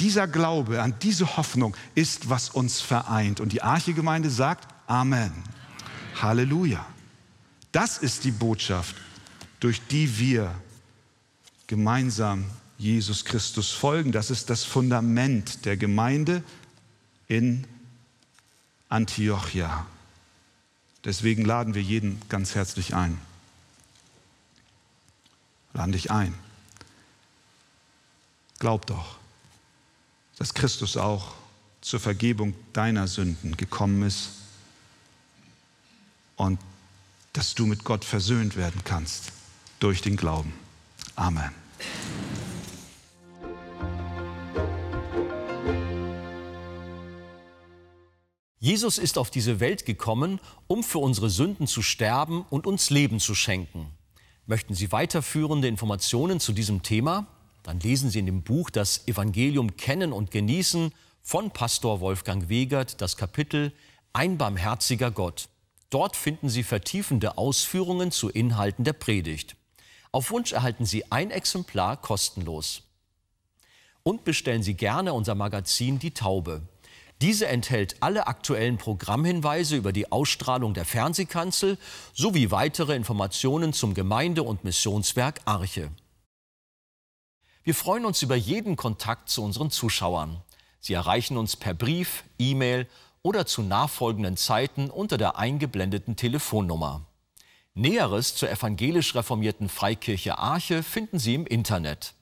Dieser 0.00 0.26
Glaube 0.26 0.82
an 0.82 0.94
diese 1.02 1.36
Hoffnung 1.36 1.76
ist, 1.94 2.30
was 2.30 2.48
uns 2.48 2.80
vereint. 2.80 3.38
Und 3.38 3.52
die 3.52 3.62
Archegemeinde 3.62 4.30
sagt 4.30 4.66
Amen. 4.88 5.32
Halleluja. 6.20 6.84
Das 7.70 7.98
ist 7.98 8.24
die 8.24 8.30
Botschaft, 8.30 8.96
durch 9.60 9.82
die 9.86 10.18
wir 10.18 10.54
gemeinsam 11.66 12.46
Jesus 12.78 13.24
Christus 13.24 13.70
folgen. 13.70 14.12
Das 14.12 14.30
ist 14.30 14.48
das 14.48 14.64
Fundament 14.64 15.66
der 15.66 15.76
Gemeinde 15.76 16.42
in 17.28 17.66
Antiochia. 18.88 19.86
Deswegen 21.04 21.44
laden 21.44 21.74
wir 21.74 21.82
jeden 21.82 22.20
ganz 22.30 22.54
herzlich 22.54 22.94
ein. 22.94 23.18
Laden 25.76 25.92
dich 25.92 26.10
ein. 26.10 26.34
Glaub 28.58 28.86
doch, 28.86 29.16
dass 30.38 30.54
Christus 30.54 30.96
auch 30.96 31.34
zur 31.82 32.00
Vergebung 32.00 32.54
deiner 32.72 33.06
Sünden 33.06 33.56
gekommen 33.58 34.02
ist 34.02 34.30
und 36.36 36.58
dass 37.34 37.54
du 37.54 37.66
mit 37.66 37.84
Gott 37.84 38.04
versöhnt 38.06 38.56
werden 38.56 38.80
kannst 38.84 39.32
durch 39.78 40.00
den 40.00 40.16
Glauben. 40.16 40.54
Amen. 41.14 41.50
Jesus 48.58 48.96
ist 48.96 49.18
auf 49.18 49.30
diese 49.30 49.60
Welt 49.60 49.84
gekommen, 49.84 50.40
um 50.66 50.82
für 50.82 50.98
unsere 50.98 51.28
Sünden 51.28 51.66
zu 51.66 51.82
sterben 51.82 52.46
und 52.48 52.66
uns 52.66 52.88
Leben 52.88 53.20
zu 53.20 53.34
schenken. 53.34 53.95
Möchten 54.48 54.74
Sie 54.74 54.92
weiterführende 54.92 55.66
Informationen 55.66 56.38
zu 56.38 56.52
diesem 56.52 56.84
Thema? 56.84 57.26
Dann 57.64 57.80
lesen 57.80 58.10
Sie 58.10 58.20
in 58.20 58.26
dem 58.26 58.42
Buch 58.42 58.70
Das 58.70 59.08
Evangelium 59.08 59.76
kennen 59.76 60.12
und 60.12 60.30
genießen 60.30 60.92
von 61.20 61.50
Pastor 61.50 62.00
Wolfgang 62.00 62.48
Wegert 62.48 63.00
das 63.00 63.16
Kapitel 63.16 63.72
Ein 64.12 64.38
barmherziger 64.38 65.10
Gott. 65.10 65.48
Dort 65.90 66.14
finden 66.14 66.48
Sie 66.48 66.62
vertiefende 66.62 67.38
Ausführungen 67.38 68.12
zu 68.12 68.28
Inhalten 68.28 68.84
der 68.84 68.92
Predigt. 68.92 69.56
Auf 70.12 70.30
Wunsch 70.30 70.52
erhalten 70.52 70.86
Sie 70.86 71.10
ein 71.10 71.32
Exemplar 71.32 71.96
kostenlos. 71.96 72.82
Und 74.04 74.22
bestellen 74.22 74.62
Sie 74.62 74.74
gerne 74.74 75.12
unser 75.12 75.34
Magazin 75.34 75.98
Die 75.98 76.12
Taube. 76.12 76.62
Diese 77.22 77.46
enthält 77.46 77.96
alle 78.00 78.26
aktuellen 78.26 78.76
Programmhinweise 78.76 79.76
über 79.76 79.92
die 79.92 80.12
Ausstrahlung 80.12 80.74
der 80.74 80.84
Fernsehkanzel 80.84 81.78
sowie 82.12 82.50
weitere 82.50 82.94
Informationen 82.94 83.72
zum 83.72 83.94
Gemeinde- 83.94 84.42
und 84.42 84.64
Missionswerk 84.64 85.40
Arche. 85.46 85.90
Wir 87.64 87.74
freuen 87.74 88.04
uns 88.04 88.22
über 88.22 88.36
jeden 88.36 88.76
Kontakt 88.76 89.30
zu 89.30 89.42
unseren 89.42 89.70
Zuschauern. 89.70 90.42
Sie 90.78 90.92
erreichen 90.92 91.36
uns 91.36 91.56
per 91.56 91.74
Brief, 91.74 92.22
E-Mail 92.38 92.86
oder 93.22 93.46
zu 93.46 93.62
nachfolgenden 93.62 94.36
Zeiten 94.36 94.90
unter 94.90 95.16
der 95.16 95.36
eingeblendeten 95.38 96.16
Telefonnummer. 96.16 97.06
Näheres 97.74 98.36
zur 98.36 98.50
evangelisch 98.50 99.14
reformierten 99.14 99.68
Freikirche 99.68 100.38
Arche 100.38 100.82
finden 100.82 101.18
Sie 101.18 101.34
im 101.34 101.46
Internet. 101.46 102.14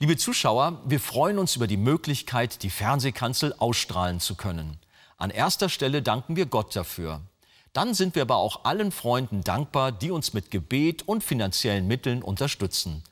Liebe 0.00 0.16
Zuschauer, 0.16 0.82
wir 0.86 0.98
freuen 0.98 1.38
uns 1.38 1.54
über 1.54 1.68
die 1.68 1.76
Möglichkeit, 1.76 2.64
die 2.64 2.70
Fernsehkanzel 2.70 3.54
ausstrahlen 3.58 4.18
zu 4.18 4.34
können. 4.34 4.76
An 5.18 5.30
erster 5.30 5.68
Stelle 5.68 6.02
danken 6.02 6.34
wir 6.34 6.46
Gott 6.46 6.74
dafür. 6.74 7.20
Dann 7.72 7.94
sind 7.94 8.16
wir 8.16 8.22
aber 8.22 8.36
auch 8.36 8.64
allen 8.64 8.90
Freunden 8.90 9.42
dankbar, 9.42 9.92
die 9.92 10.10
uns 10.10 10.32
mit 10.32 10.50
Gebet 10.50 11.02
und 11.06 11.22
finanziellen 11.22 11.86
Mitteln 11.86 12.22
unterstützen. 12.22 13.04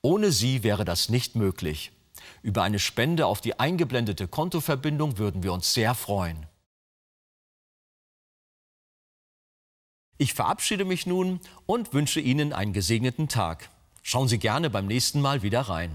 Ohne 0.00 0.32
sie 0.32 0.62
wäre 0.62 0.86
das 0.86 1.10
nicht 1.10 1.36
möglich. 1.36 1.92
Über 2.42 2.62
eine 2.62 2.78
Spende 2.78 3.26
auf 3.26 3.42
die 3.42 3.60
eingeblendete 3.60 4.26
Kontoverbindung 4.26 5.18
würden 5.18 5.42
wir 5.42 5.52
uns 5.52 5.74
sehr 5.74 5.94
freuen. 5.94 6.46
Ich 10.16 10.32
verabschiede 10.32 10.86
mich 10.86 11.06
nun 11.06 11.40
und 11.66 11.92
wünsche 11.92 12.20
Ihnen 12.20 12.54
einen 12.54 12.72
gesegneten 12.72 13.28
Tag. 13.28 13.70
Schauen 14.02 14.28
Sie 14.28 14.38
gerne 14.38 14.70
beim 14.70 14.86
nächsten 14.86 15.20
Mal 15.20 15.42
wieder 15.42 15.62
rein. 15.62 15.94